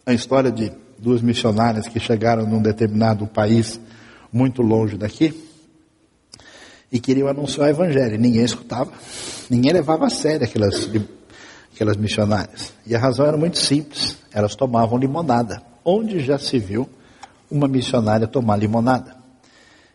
A 0.06 0.14
história 0.14 0.52
de 0.52 0.72
duas 1.00 1.24
missionárias 1.24 1.88
que 1.88 2.00
chegaram 2.00 2.46
num 2.46 2.62
determinado 2.62 3.26
país 3.26 3.80
muito 4.32 4.62
longe 4.62 4.98
daqui 4.98 5.34
e 6.92 7.00
queriam 7.00 7.28
anunciar 7.28 7.66
o 7.66 7.72
evangelho. 7.72 8.20
Ninguém 8.20 8.44
escutava, 8.44 8.92
ninguém 9.50 9.74
levava 9.74 10.06
a 10.06 10.12
sério 10.12 10.46
aquelas, 10.46 10.88
aquelas 11.74 11.98
missionárias. 11.98 12.72
E 12.86 12.96
a 12.96 13.00
razão 13.00 13.26
era 13.26 13.36
muito 13.36 13.58
simples: 13.58 14.16
elas 14.32 14.54
tomavam 14.54 15.00
limonada. 15.00 15.60
Onde 15.84 16.20
já 16.20 16.38
se 16.38 16.60
viu 16.60 16.88
uma 17.50 17.68
missionária 17.68 18.28
tomar 18.28 18.58
limonada? 18.58 19.19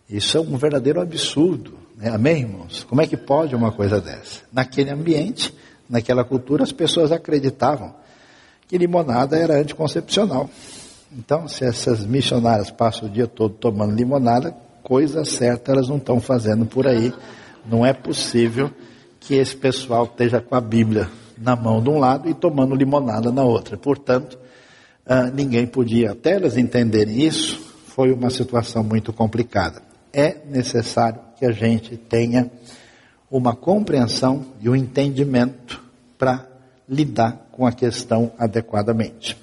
Isso 0.08 0.36
é 0.36 0.40
um 0.40 0.56
verdadeiro 0.56 1.00
absurdo. 1.00 1.74
Né? 1.96 2.10
Amém, 2.10 2.42
irmãos? 2.42 2.84
Como 2.84 3.00
é 3.00 3.06
que 3.06 3.16
pode 3.16 3.54
uma 3.54 3.72
coisa 3.72 4.00
dessa? 4.00 4.42
Naquele 4.52 4.90
ambiente, 4.90 5.54
naquela 5.88 6.24
cultura, 6.24 6.62
as 6.62 6.72
pessoas 6.72 7.10
acreditavam 7.12 7.94
que 8.68 8.76
limonada 8.76 9.36
era 9.36 9.58
anticoncepcional. 9.58 10.48
Então, 11.16 11.46
se 11.48 11.64
essas 11.64 12.04
missionárias 12.04 12.70
passam 12.70 13.08
o 13.08 13.10
dia 13.10 13.26
todo 13.26 13.54
tomando 13.54 13.94
limonada, 13.94 14.54
coisa 14.82 15.24
certa 15.24 15.72
elas 15.72 15.88
não 15.88 15.96
estão 15.96 16.20
fazendo 16.20 16.66
por 16.66 16.86
aí. 16.86 17.12
Não 17.64 17.86
é 17.86 17.92
possível 17.92 18.70
que 19.20 19.34
esse 19.34 19.56
pessoal 19.56 20.04
esteja 20.04 20.40
com 20.40 20.54
a 20.54 20.60
Bíblia 20.60 21.08
na 21.38 21.56
mão 21.56 21.82
de 21.82 21.88
um 21.88 21.98
lado 21.98 22.28
e 22.28 22.34
tomando 22.34 22.74
limonada 22.74 23.32
na 23.32 23.42
outra. 23.42 23.76
Portanto, 23.76 24.38
ah, 25.06 25.30
ninguém 25.30 25.66
podia, 25.66 26.12
até 26.12 26.32
elas 26.32 26.56
entenderem 26.56 27.22
isso, 27.22 27.60
foi 27.86 28.12
uma 28.12 28.28
situação 28.28 28.82
muito 28.82 29.12
complicada. 29.12 29.93
É 30.14 30.36
necessário 30.48 31.20
que 31.36 31.44
a 31.44 31.50
gente 31.50 31.96
tenha 31.96 32.50
uma 33.30 33.54
compreensão 33.54 34.46
e 34.60 34.68
um 34.68 34.76
entendimento 34.76 35.82
para 36.16 36.46
lidar 36.88 37.48
com 37.50 37.66
a 37.66 37.72
questão 37.72 38.30
adequadamente. 38.38 39.36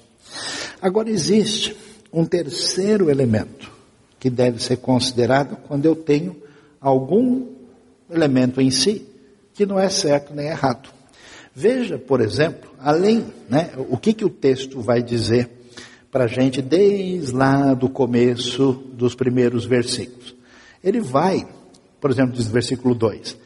Agora 0.80 1.10
existe 1.10 1.76
um 2.10 2.24
terceiro 2.24 3.10
elemento 3.10 3.70
que 4.18 4.30
deve 4.30 4.62
ser 4.62 4.78
considerado 4.78 5.56
quando 5.68 5.84
eu 5.84 5.94
tenho 5.94 6.36
algum 6.80 7.48
elemento 8.10 8.60
em 8.60 8.70
si 8.70 9.06
que 9.52 9.66
não 9.66 9.78
é 9.78 9.90
certo 9.90 10.34
nem 10.34 10.46
errado. 10.46 10.88
Veja, 11.54 11.98
por 11.98 12.20
exemplo, 12.20 12.70
além, 12.78 13.26
né, 13.48 13.72
o 13.76 13.98
que, 13.98 14.14
que 14.14 14.24
o 14.24 14.30
texto 14.30 14.80
vai 14.80 15.02
dizer 15.02 15.50
para 16.10 16.24
a 16.24 16.28
gente 16.28 16.62
desde 16.62 17.32
lá 17.32 17.74
do 17.74 17.88
começo 17.88 18.72
dos 18.92 19.14
primeiros 19.14 19.64
versículos. 19.64 20.34
Ele 20.82 21.00
vai, 21.00 21.46
por 22.00 22.10
exemplo, 22.10 22.32
diz 22.32 22.46
versículo 22.46 22.94
2: 22.94 23.36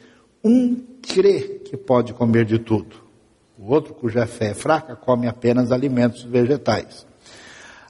Um 0.43 0.75
crê 1.01 1.61
que 1.63 1.77
pode 1.77 2.13
comer 2.13 2.45
de 2.45 2.59
tudo, 2.59 2.95
o 3.57 3.71
outro, 3.71 3.93
cuja 3.93 4.25
fé 4.25 4.51
é 4.51 4.53
fraca, 4.53 4.95
come 4.95 5.27
apenas 5.27 5.71
alimentos 5.71 6.23
vegetais. 6.23 7.05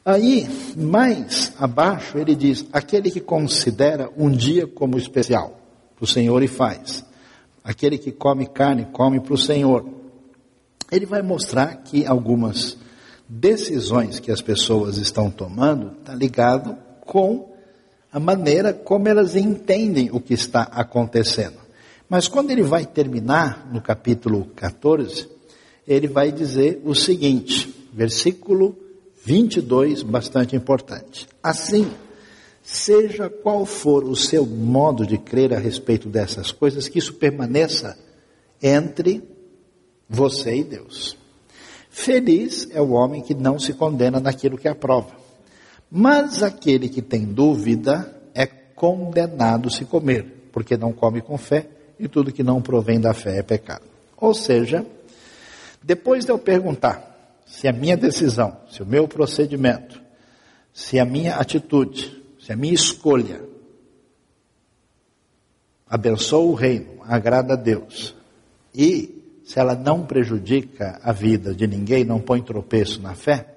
Aí, 0.06 0.48
mais 0.78 1.54
abaixo, 1.60 2.18
ele 2.18 2.34
diz: 2.36 2.66
aquele 2.72 3.12
que 3.12 3.20
considera 3.20 4.10
um 4.18 4.30
dia 4.30 4.66
como 4.66 4.98
especial, 4.98 5.60
para 5.96 6.06
o 6.06 6.08
Senhor 6.08 6.42
e 6.42 6.48
faz. 6.48 7.06
Aquele 7.64 7.98
que 7.98 8.14
come 8.14 8.48
carne, 8.48 8.88
come 8.94 9.20
para 9.20 9.34
o 9.34 9.38
Senhor. 9.38 9.86
Ele 10.90 11.06
vai 11.06 11.22
mostrar 11.22 11.76
que 11.84 12.06
algumas 12.06 12.78
decisões 13.28 14.20
que 14.22 14.32
as 14.32 14.42
pessoas 14.42 14.98
estão 14.98 15.30
tomando 15.30 15.98
está 16.00 16.16
ligado 16.16 16.78
com 17.02 17.57
a 18.12 18.20
maneira 18.20 18.74
como 18.74 19.08
elas 19.08 19.36
entendem 19.36 20.10
o 20.12 20.20
que 20.20 20.34
está 20.34 20.64
acontecendo. 20.64 21.58
Mas 22.10 22.28
quando 22.28 22.52
ele 22.52 22.64
vai 22.64 22.86
terminar 22.86 23.70
no 23.72 23.82
capítulo 23.82 24.46
14, 24.56 25.28
ele 25.88 26.08
vai 26.08 26.32
dizer 26.32 26.82
o 26.86 26.96
seguinte, 26.96 27.90
versículo 27.94 28.78
22, 29.24 30.04
bastante 30.04 30.56
importante. 30.56 31.28
Assim, 31.44 31.92
seja 32.64 33.30
qual 33.30 33.66
for 33.66 34.04
o 34.04 34.16
seu 34.16 34.46
modo 34.46 35.06
de 35.06 35.18
crer 35.18 35.54
a 35.54 35.60
respeito 35.60 36.08
dessas 36.08 36.52
coisas, 36.52 36.88
que 36.88 37.00
isso 37.00 37.14
permaneça 37.14 37.98
entre 38.62 39.22
você 40.10 40.56
e 40.58 40.64
Deus. 40.64 41.18
Feliz 41.90 42.70
é 42.72 42.82
o 42.82 42.92
homem 42.92 43.22
que 43.22 43.34
não 43.34 43.60
se 43.60 43.74
condena 43.74 44.20
naquilo 44.20 44.58
que 44.58 44.68
aprova. 44.68 45.27
Mas 45.90 46.44
aquele 46.44 46.90
que 46.90 47.02
tem 47.02 47.26
dúvida 47.26 48.14
é 48.34 48.46
condenado 48.46 49.70
se 49.70 49.86
comer, 49.86 50.50
porque 50.52 50.76
não 50.76 50.92
come 50.92 51.22
com 51.22 51.38
fé, 51.38 51.68
e 52.00 52.08
tudo 52.08 52.32
que 52.32 52.44
não 52.44 52.62
provém 52.62 53.00
da 53.00 53.14
fé 53.14 53.38
é 53.40 53.44
pecado. 53.44 53.86
Ou 54.16 54.34
seja, 54.34 54.86
depois 55.82 56.26
de 56.26 56.32
eu 56.32 56.38
perguntar 56.38 57.42
se 57.46 57.68
a 57.68 57.74
minha 57.74 57.96
decisão, 57.96 58.58
se 58.70 58.84
o 58.84 58.86
meu 58.86 59.08
procedimento, 59.08 60.02
se 60.74 61.00
a 61.00 61.06
minha 61.06 61.36
atitude, 61.36 62.24
se 62.40 62.52
a 62.52 62.56
minha 62.56 62.74
escolha 62.74 63.42
abençoa 65.90 66.44
o 66.44 66.54
reino, 66.54 67.02
agrada 67.04 67.54
a 67.54 67.58
Deus, 67.58 68.14
e 68.76 69.40
se 69.46 69.60
ela 69.60 69.74
não 69.74 70.06
prejudica 70.06 71.00
a 71.02 71.14
vida 71.14 71.56
de 71.56 71.66
ninguém, 71.66 72.04
não 72.04 72.20
põe 72.20 72.42
tropeço 72.42 73.02
na 73.02 73.16
fé, 73.16 73.57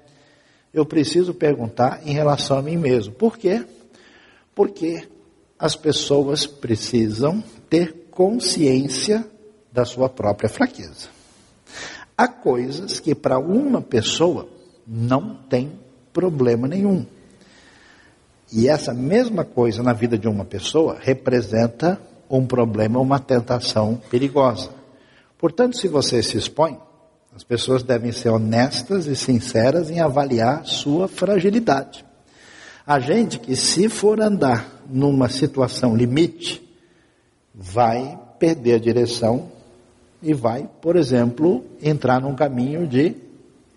eu 0.73 0.85
preciso 0.85 1.33
perguntar 1.33 2.01
em 2.05 2.13
relação 2.13 2.57
a 2.57 2.61
mim 2.61 2.77
mesmo. 2.77 3.13
Por 3.13 3.37
quê? 3.37 3.65
Porque 4.55 5.07
as 5.59 5.75
pessoas 5.75 6.45
precisam 6.45 7.43
ter 7.69 8.07
consciência 8.11 9.25
da 9.71 9.85
sua 9.85 10.09
própria 10.09 10.49
fraqueza. 10.49 11.09
Há 12.17 12.27
coisas 12.27 12.99
que 12.99 13.15
para 13.15 13.39
uma 13.39 13.81
pessoa 13.81 14.47
não 14.85 15.35
tem 15.49 15.71
problema 16.13 16.67
nenhum. 16.67 17.05
E 18.51 18.67
essa 18.67 18.93
mesma 18.93 19.45
coisa 19.45 19.81
na 19.81 19.93
vida 19.93 20.17
de 20.17 20.27
uma 20.27 20.43
pessoa 20.43 20.97
representa 20.99 22.01
um 22.29 22.45
problema, 22.45 22.99
uma 22.99 23.19
tentação 23.19 24.01
perigosa. 24.09 24.69
Portanto, 25.37 25.77
se 25.77 25.87
você 25.87 26.21
se 26.21 26.37
expõe, 26.37 26.77
as 27.41 27.43
pessoas 27.43 27.81
devem 27.81 28.11
ser 28.11 28.29
honestas 28.29 29.07
e 29.07 29.15
sinceras 29.15 29.89
em 29.89 29.99
avaliar 29.99 30.63
sua 30.63 31.07
fragilidade. 31.07 32.05
A 32.85 32.99
gente 32.99 33.39
que, 33.39 33.55
se 33.55 33.89
for 33.89 34.21
andar 34.21 34.83
numa 34.87 35.27
situação 35.27 35.95
limite, 35.95 36.61
vai 37.51 38.15
perder 38.37 38.75
a 38.75 38.79
direção 38.79 39.49
e 40.21 40.35
vai, 40.35 40.69
por 40.79 40.95
exemplo, 40.95 41.65
entrar 41.81 42.21
num 42.21 42.35
caminho 42.35 42.87
de 42.87 43.15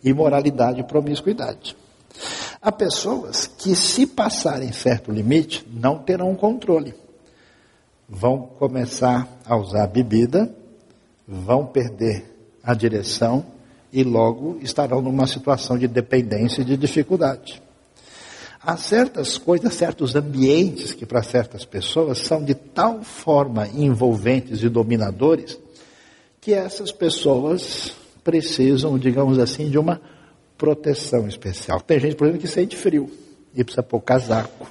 imoralidade 0.04 0.80
e 0.80 0.84
promiscuidade. 0.84 1.74
Há 2.60 2.70
pessoas 2.70 3.46
que, 3.46 3.74
se 3.74 4.06
passarem 4.06 4.72
certo 4.72 5.10
limite, 5.10 5.66
não 5.72 6.00
terão 6.00 6.34
controle. 6.34 6.94
Vão 8.06 8.42
começar 8.58 9.26
a 9.46 9.56
usar 9.56 9.86
bebida, 9.86 10.54
vão 11.26 11.64
perder 11.64 12.30
a 12.62 12.74
direção 12.74 13.53
e 13.94 14.02
logo 14.02 14.58
estarão 14.60 15.00
numa 15.00 15.24
situação 15.24 15.78
de 15.78 15.86
dependência 15.86 16.62
e 16.62 16.64
de 16.64 16.76
dificuldade. 16.76 17.62
Há 18.60 18.76
certas 18.76 19.38
coisas, 19.38 19.72
certos 19.72 20.16
ambientes 20.16 20.92
que 20.92 21.06
para 21.06 21.22
certas 21.22 21.64
pessoas 21.64 22.18
são 22.18 22.42
de 22.42 22.54
tal 22.54 23.04
forma 23.04 23.68
envolventes 23.68 24.64
e 24.64 24.68
dominadores 24.68 25.56
que 26.40 26.52
essas 26.52 26.90
pessoas 26.90 27.92
precisam, 28.24 28.98
digamos 28.98 29.38
assim, 29.38 29.70
de 29.70 29.78
uma 29.78 30.00
proteção 30.58 31.28
especial. 31.28 31.80
Tem 31.80 32.00
gente, 32.00 32.16
por 32.16 32.26
exemplo, 32.26 32.40
que 32.40 32.48
sente 32.48 32.76
frio 32.76 33.08
e 33.54 33.62
precisa 33.62 33.82
pôr 33.82 34.00
casaco, 34.00 34.66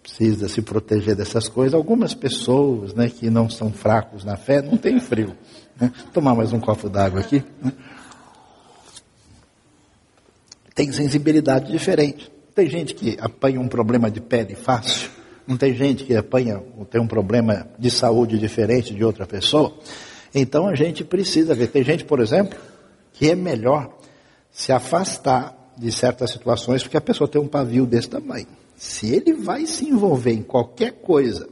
precisa 0.00 0.48
se 0.48 0.62
proteger 0.62 1.16
dessas 1.16 1.48
coisas. 1.48 1.74
Algumas 1.74 2.14
pessoas, 2.14 2.94
né, 2.94 3.08
que 3.08 3.28
não 3.30 3.50
são 3.50 3.72
fracos 3.72 4.22
na 4.22 4.36
fé, 4.36 4.62
não 4.62 4.76
têm 4.76 5.00
frio. 5.00 5.34
Né? 5.80 5.92
Tomar 6.12 6.36
mais 6.36 6.52
um 6.52 6.60
copo 6.60 6.88
d'água 6.88 7.20
aqui. 7.20 7.42
Né? 7.60 7.72
Tem 10.80 10.90
sensibilidade 10.92 11.70
diferente. 11.70 12.32
Tem 12.54 12.66
gente 12.66 12.94
que 12.94 13.14
apanha 13.20 13.60
um 13.60 13.68
problema 13.68 14.10
de 14.10 14.18
pele 14.18 14.54
fácil. 14.54 15.10
Não 15.46 15.54
tem 15.54 15.74
gente 15.74 16.04
que 16.04 16.16
apanha, 16.16 16.58
tem 16.90 16.98
um 16.98 17.06
problema 17.06 17.68
de 17.78 17.90
saúde 17.90 18.38
diferente 18.38 18.94
de 18.94 19.04
outra 19.04 19.26
pessoa. 19.26 19.76
Então 20.34 20.66
a 20.66 20.74
gente 20.74 21.04
precisa 21.04 21.54
ver. 21.54 21.66
Tem 21.66 21.84
gente, 21.84 22.06
por 22.06 22.18
exemplo, 22.18 22.58
que 23.12 23.28
é 23.28 23.34
melhor 23.34 23.94
se 24.50 24.72
afastar 24.72 25.54
de 25.76 25.92
certas 25.92 26.30
situações 26.30 26.82
porque 26.82 26.96
a 26.96 27.02
pessoa 27.02 27.28
tem 27.28 27.38
um 27.38 27.46
pavio 27.46 27.84
desse 27.84 28.08
tamanho. 28.08 28.48
Se 28.74 29.14
ele 29.14 29.34
vai 29.34 29.66
se 29.66 29.86
envolver 29.86 30.32
em 30.32 30.42
qualquer 30.42 30.92
coisa 30.92 31.46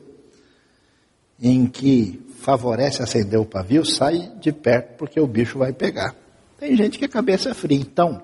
em 1.38 1.66
que 1.66 2.18
favorece 2.40 3.02
acender 3.02 3.38
o 3.38 3.44
pavio, 3.44 3.84
sai 3.84 4.32
de 4.40 4.52
perto 4.52 4.96
porque 4.96 5.20
o 5.20 5.26
bicho 5.26 5.58
vai 5.58 5.74
pegar. 5.74 6.16
Tem 6.58 6.74
gente 6.74 6.98
que 6.98 7.04
é 7.04 7.08
cabeça 7.08 7.54
fria. 7.54 7.78
Então, 7.78 8.22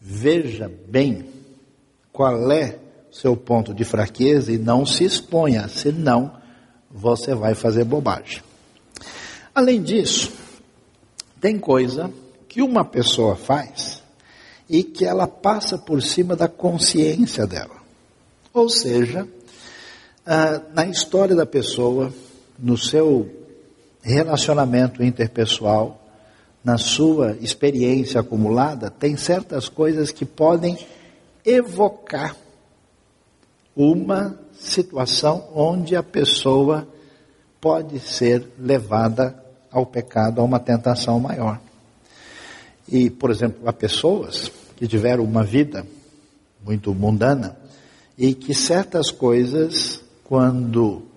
veja 0.00 0.70
bem 0.88 1.26
qual 2.12 2.50
é 2.50 2.78
seu 3.12 3.36
ponto 3.36 3.74
de 3.74 3.84
fraqueza 3.84 4.52
e 4.52 4.58
não 4.58 4.86
se 4.86 5.04
exponha, 5.04 5.68
senão 5.68 6.32
você 6.90 7.34
vai 7.34 7.54
fazer 7.54 7.84
bobagem. 7.84 8.42
Além 9.54 9.82
disso, 9.82 10.32
tem 11.40 11.58
coisa 11.58 12.10
que 12.48 12.62
uma 12.62 12.84
pessoa 12.84 13.36
faz 13.36 14.02
e 14.68 14.82
que 14.84 15.04
ela 15.04 15.26
passa 15.26 15.76
por 15.76 16.02
cima 16.02 16.36
da 16.36 16.48
consciência 16.48 17.46
dela. 17.46 17.80
Ou 18.52 18.68
seja, 18.68 19.26
ah, 20.24 20.60
na 20.72 20.86
história 20.86 21.34
da 21.34 21.46
pessoa, 21.46 22.12
no 22.58 22.76
seu 22.76 23.28
relacionamento 24.02 25.02
interpessoal, 25.02 25.99
na 26.62 26.76
sua 26.76 27.36
experiência 27.40 28.20
acumulada, 28.20 28.90
tem 28.90 29.16
certas 29.16 29.68
coisas 29.68 30.12
que 30.12 30.24
podem 30.24 30.78
evocar 31.44 32.36
uma 33.74 34.38
situação 34.52 35.48
onde 35.54 35.96
a 35.96 36.02
pessoa 36.02 36.86
pode 37.60 37.98
ser 37.98 38.46
levada 38.58 39.42
ao 39.70 39.86
pecado, 39.86 40.40
a 40.40 40.44
uma 40.44 40.58
tentação 40.58 41.18
maior. 41.18 41.60
E, 42.88 43.08
por 43.08 43.30
exemplo, 43.30 43.68
há 43.68 43.72
pessoas 43.72 44.50
que 44.76 44.86
tiveram 44.86 45.24
uma 45.24 45.44
vida 45.44 45.86
muito 46.64 46.94
mundana 46.94 47.56
e 48.18 48.34
que 48.34 48.52
certas 48.52 49.10
coisas, 49.10 50.02
quando 50.24 51.09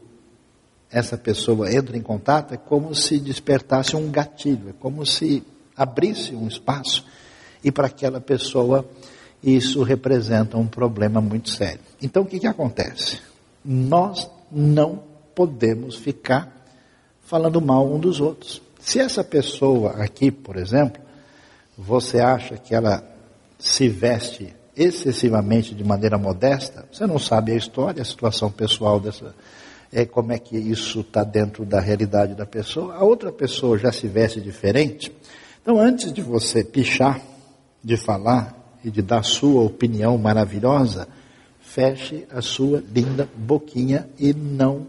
essa 0.94 1.18
pessoa 1.18 1.74
entra 1.74 1.98
em 1.98 2.02
contato, 2.02 2.54
é 2.54 2.58
como 2.58 2.94
se 2.94 3.20
despertasse 3.20 3.96
um 3.96 4.12
gatilho, 4.12 4.70
é 4.70 4.74
como 4.80 5.04
se 5.06 5.44
abrisse 5.76 6.36
um 6.36 6.48
espaço 6.48 7.04
e 7.64 7.72
para 7.72 7.88
aquela 7.88 8.22
pessoa 8.22 8.88
isso 9.44 9.82
representa 9.82 10.56
um 10.56 10.68
problema 10.68 11.20
muito 11.20 11.50
sério. 11.50 11.80
Então 12.00 12.22
o 12.22 12.26
que, 12.26 12.40
que 12.40 12.48
acontece? 12.48 13.20
Nós 13.66 14.30
não 14.52 15.04
podemos 15.34 15.96
ficar 15.96 16.64
falando 17.26 17.60
mal 17.60 17.92
um 17.92 18.00
dos 18.00 18.22
outros. 18.22 18.62
Se 18.80 19.00
essa 19.00 19.24
pessoa 19.24 19.94
aqui, 19.94 20.30
por 20.30 20.58
exemplo, 20.58 21.02
você 21.76 22.20
acha 22.20 22.56
que 22.56 22.76
ela 22.76 23.04
se 23.58 23.90
veste 23.90 24.54
excessivamente 24.76 25.74
de 25.74 25.84
maneira 25.84 26.18
modesta, 26.18 26.86
você 26.92 27.08
não 27.08 27.18
sabe 27.18 27.52
a 27.52 27.56
história, 27.56 28.02
a 28.02 28.06
situação 28.06 28.52
pessoal 28.52 29.00
dessa, 29.00 29.34
é, 29.94 30.06
como 30.06 30.32
é 30.32 30.40
que 30.40 30.58
isso 30.58 31.02
está 31.02 31.24
dentro 31.24 31.66
da 31.66 31.80
realidade 31.80 32.36
da 32.36 32.46
pessoa. 32.46 32.96
A 32.96 33.04
outra 33.04 33.32
pessoa 33.32 33.78
já 33.78 33.92
se 33.92 34.08
veste 34.08 34.42
diferente. 34.42 35.16
Então, 35.62 35.80
antes 35.80 36.12
de 36.12 36.22
você 36.22 36.64
pichar, 36.64 37.22
de 37.84 37.96
falar 37.96 38.80
e 38.84 38.90
de 38.90 39.02
dar 39.02 39.24
sua 39.24 39.62
opinião 39.62 40.18
maravilhosa, 40.18 41.08
feche 41.62 42.26
a 42.30 42.42
sua 42.42 42.84
linda 42.94 43.30
boquinha 43.36 44.10
e 44.20 44.34
não 44.34 44.88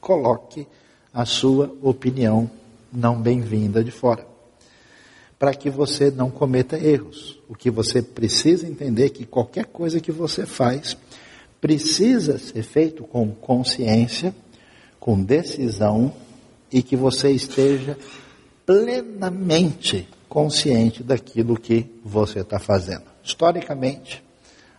coloque 0.00 0.66
a 1.12 1.24
sua 1.24 1.74
opinião 1.82 2.50
não 2.92 3.20
bem-vinda 3.20 3.82
de 3.82 3.90
fora 3.90 4.30
para 5.40 5.54
que 5.54 5.70
você 5.70 6.10
não 6.10 6.30
cometa 6.30 6.76
erros. 6.76 7.40
O 7.48 7.54
que 7.54 7.70
você 7.70 8.02
precisa 8.02 8.68
entender 8.68 9.06
é 9.06 9.08
que 9.08 9.24
qualquer 9.24 9.64
coisa 9.64 9.98
que 9.98 10.12
você 10.12 10.44
faz 10.44 10.94
precisa 11.60 12.38
ser 12.38 12.62
feito 12.62 13.04
com 13.04 13.30
consciência, 13.30 14.34
com 14.98 15.22
decisão 15.22 16.12
e 16.72 16.82
que 16.82 16.96
você 16.96 17.30
esteja 17.30 17.96
plenamente 18.64 20.08
consciente 20.28 21.02
daquilo 21.02 21.58
que 21.58 21.86
você 22.04 22.40
está 22.40 22.58
fazendo. 22.58 23.02
Historicamente, 23.22 24.22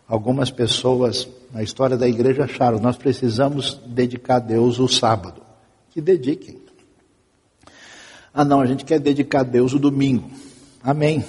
algumas 0.07 0.49
pessoas 0.49 1.27
na 1.53 1.61
história 1.61 1.97
da 1.97 2.07
igreja 2.07 2.45
acharam 2.45 2.79
nós 2.79 2.97
precisamos 2.97 3.79
dedicar 3.85 4.37
a 4.37 4.39
Deus 4.39 4.79
o 4.79 4.87
sábado. 4.87 5.41
Que 5.91 5.99
dediquem. 5.99 6.61
Ah, 8.33 8.45
não, 8.45 8.61
a 8.61 8.65
gente 8.65 8.85
quer 8.85 8.99
dedicar 8.99 9.41
a 9.41 9.43
Deus 9.43 9.73
o 9.73 9.79
domingo. 9.79 10.31
Amém. 10.81 11.23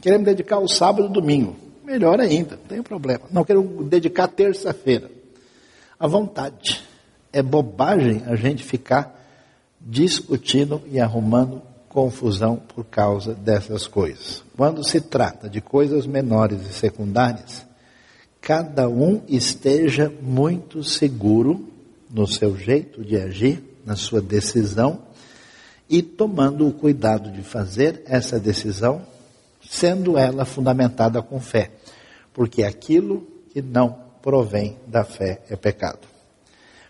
Queremos 0.00 0.24
dedicar 0.24 0.58
o 0.60 0.68
sábado 0.68 1.08
e 1.08 1.10
o 1.10 1.12
domingo. 1.12 1.56
Melhor 1.88 2.20
ainda, 2.20 2.56
não 2.56 2.64
tem 2.64 2.82
problema. 2.82 3.22
Não 3.30 3.42
quero 3.42 3.62
dedicar 3.84 4.28
terça-feira. 4.28 5.10
À 5.98 6.06
vontade. 6.06 6.84
É 7.32 7.42
bobagem 7.42 8.24
a 8.26 8.36
gente 8.36 8.62
ficar 8.62 9.18
discutindo 9.80 10.82
e 10.86 11.00
arrumando 11.00 11.62
confusão 11.88 12.56
por 12.56 12.84
causa 12.84 13.32
dessas 13.32 13.86
coisas. 13.86 14.44
Quando 14.54 14.84
se 14.84 15.00
trata 15.00 15.48
de 15.48 15.62
coisas 15.62 16.06
menores 16.06 16.60
e 16.68 16.74
secundárias, 16.74 17.64
cada 18.38 18.86
um 18.86 19.22
esteja 19.26 20.12
muito 20.20 20.84
seguro 20.84 21.70
no 22.10 22.26
seu 22.26 22.54
jeito 22.54 23.02
de 23.02 23.16
agir, 23.16 23.62
na 23.86 23.96
sua 23.96 24.20
decisão 24.20 25.00
e 25.88 26.02
tomando 26.02 26.68
o 26.68 26.72
cuidado 26.72 27.32
de 27.32 27.42
fazer 27.42 28.02
essa 28.04 28.38
decisão, 28.38 29.00
sendo 29.66 30.18
ela 30.18 30.44
fundamentada 30.44 31.22
com 31.22 31.40
fé, 31.40 31.70
porque 32.38 32.62
aquilo 32.62 33.26
que 33.50 33.60
não 33.60 33.96
provém 34.22 34.76
da 34.86 35.02
fé 35.02 35.40
é 35.50 35.56
pecado. 35.56 36.06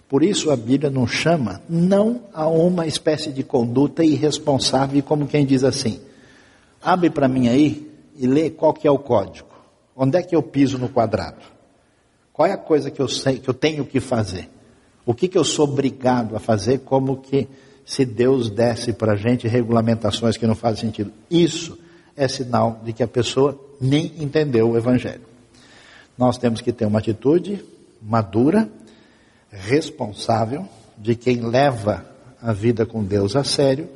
Por 0.07 0.23
isso 0.23 0.51
a 0.51 0.57
Bíblia 0.57 0.91
nos 0.91 1.11
chama 1.11 1.63
não 1.67 2.25
a 2.35 2.47
uma 2.47 2.87
espécie 2.87 3.33
de 3.33 3.43
conduta 3.43 4.05
irresponsável, 4.05 5.03
como 5.03 5.27
quem 5.27 5.47
diz 5.47 5.65
assim: 5.65 6.03
abre 6.83 7.09
para 7.09 7.27
mim 7.27 7.49
aí 7.49 7.91
e 8.19 8.27
lê 8.27 8.51
qual 8.51 8.75
que 8.75 8.87
é 8.87 8.91
o 8.91 8.99
código. 8.99 9.49
Onde 9.97 10.19
é 10.19 10.23
que 10.23 10.37
eu 10.37 10.43
piso 10.43 10.77
no 10.77 10.91
quadrado? 10.91 11.41
Qual 12.31 12.47
é 12.47 12.53
a 12.53 12.59
coisa 12.59 12.91
que 12.91 13.01
eu 13.01 13.09
sei 13.09 13.39
que 13.39 13.49
eu 13.49 13.55
tenho 13.55 13.87
que 13.87 14.01
fazer? 14.01 14.51
O 15.07 15.15
que, 15.15 15.29
que 15.29 15.39
eu 15.39 15.45
sou 15.45 15.65
obrigado 15.65 16.37
a 16.37 16.39
fazer 16.39 16.81
como 16.81 17.23
que 17.23 17.49
se 17.87 18.05
Deus 18.05 18.51
desse 18.51 18.93
para 18.93 19.13
a 19.15 19.17
gente 19.17 19.49
regulamentações 19.49 20.37
que 20.37 20.47
não 20.47 20.55
fazem 20.55 20.83
sentido. 20.83 21.11
Isso 21.31 21.79
é 22.15 22.29
sinal 22.29 22.83
de 22.85 22.93
que 22.93 23.03
a 23.03 23.09
pessoa 23.09 23.59
nem 23.81 24.13
entendeu 24.19 24.69
o 24.69 24.77
Evangelho. 24.77 25.29
Nós 26.19 26.37
temos 26.37 26.61
que 26.61 26.73
ter 26.73 26.85
uma 26.85 26.99
atitude 26.99 27.65
madura, 28.03 28.69
responsável, 29.51 30.69
de 30.97 31.15
quem 31.15 31.41
leva 31.41 32.05
a 32.43 32.53
vida 32.53 32.85
com 32.85 33.05
Deus 33.05 33.37
a 33.37 33.45
sério 33.45 33.89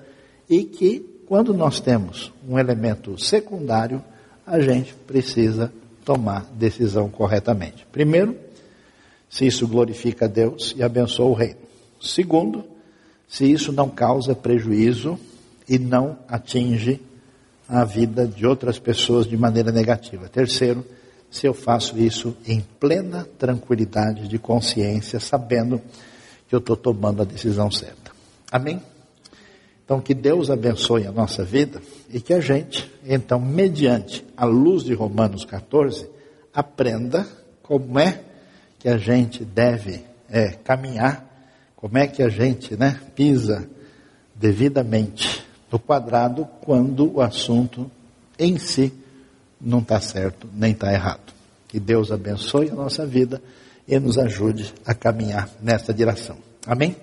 e 0.49 0.65
que, 0.65 1.01
quando 1.27 1.53
nós 1.53 1.81
temos 1.81 2.33
um 2.49 2.59
elemento 2.59 3.19
secundário, 3.19 4.03
a 4.47 4.61
gente 4.61 4.95
precisa 4.95 5.73
tomar 6.05 6.47
decisão 6.55 7.09
corretamente. 7.09 7.87
Primeiro, 7.91 8.37
se 9.29 9.47
isso 9.47 9.67
glorifica 9.67 10.27
a 10.27 10.29
Deus 10.29 10.75
e 10.77 10.83
abençoa 10.83 11.27
o 11.27 11.35
reino. 11.35 11.59
Segundo, 12.01 12.65
se 13.29 13.51
isso 13.51 13.73
não 13.73 13.89
causa 13.89 14.35
prejuízo 14.35 15.19
e 15.69 15.79
não 15.79 16.19
atinge 16.29 17.01
a 17.69 17.85
vida 17.85 18.27
de 18.27 18.47
outras 18.47 18.79
pessoas 18.79 19.27
de 19.27 19.37
maneira 19.37 19.73
negativa. 19.73 20.29
Terceiro, 20.29 20.85
se 21.33 21.49
eu 21.49 21.53
faço 21.53 21.99
isso 21.99 22.37
em 22.47 22.61
plena 22.79 23.27
tranquilidade 23.37 24.29
de 24.29 24.39
consciência, 24.39 25.19
sabendo 25.19 25.83
que 26.49 26.55
eu 26.55 26.61
estou 26.61 26.77
tomando 26.77 27.23
a 27.23 27.25
decisão 27.25 27.69
certa. 27.69 28.13
Amém? 28.53 28.81
Então, 29.85 30.01
que 30.01 30.15
Deus 30.15 30.49
abençoe 30.49 31.07
a 31.07 31.11
nossa 31.11 31.43
vida 31.43 31.83
e 32.09 32.21
que 32.21 32.33
a 32.33 32.41
gente, 32.41 32.89
então, 33.05 33.41
mediante 33.41 34.25
a 34.37 34.45
luz 34.45 34.85
de 34.85 34.95
Romanos 34.95 35.45
14, 35.45 36.09
aprenda 36.55 37.27
como 37.63 37.99
é 37.99 38.21
que 38.79 38.89
a 38.89 38.97
gente 38.97 39.45
deve 39.45 40.05
é, 40.31 40.51
caminhar 40.51 41.33
como 41.83 41.99
é 41.99 42.07
que 42.07 42.23
a 42.23 42.29
gente 42.29 42.77
né, 42.77 43.01
pisa 43.17 43.69
devidamente 44.37 45.45
no 45.69 45.81
quadrado 45.81 46.47
quando 46.61 47.17
o 47.17 47.21
assunto 47.21 47.91
em 48.39 48.57
si 48.57 48.93
não 49.63 49.79
está 49.79 50.01
certo 50.01 50.49
nem 50.53 50.73
está 50.73 50.93
errado? 50.93 51.33
Que 51.69 51.79
Deus 51.79 52.11
abençoe 52.11 52.71
a 52.71 52.75
nossa 52.75 53.07
vida 53.07 53.41
e 53.87 53.99
nos 53.99 54.19
ajude 54.19 54.75
a 54.85 54.95
caminhar 54.95 55.49
nessa 55.63 55.93
direção. 55.95 56.37
Amém? 56.67 56.97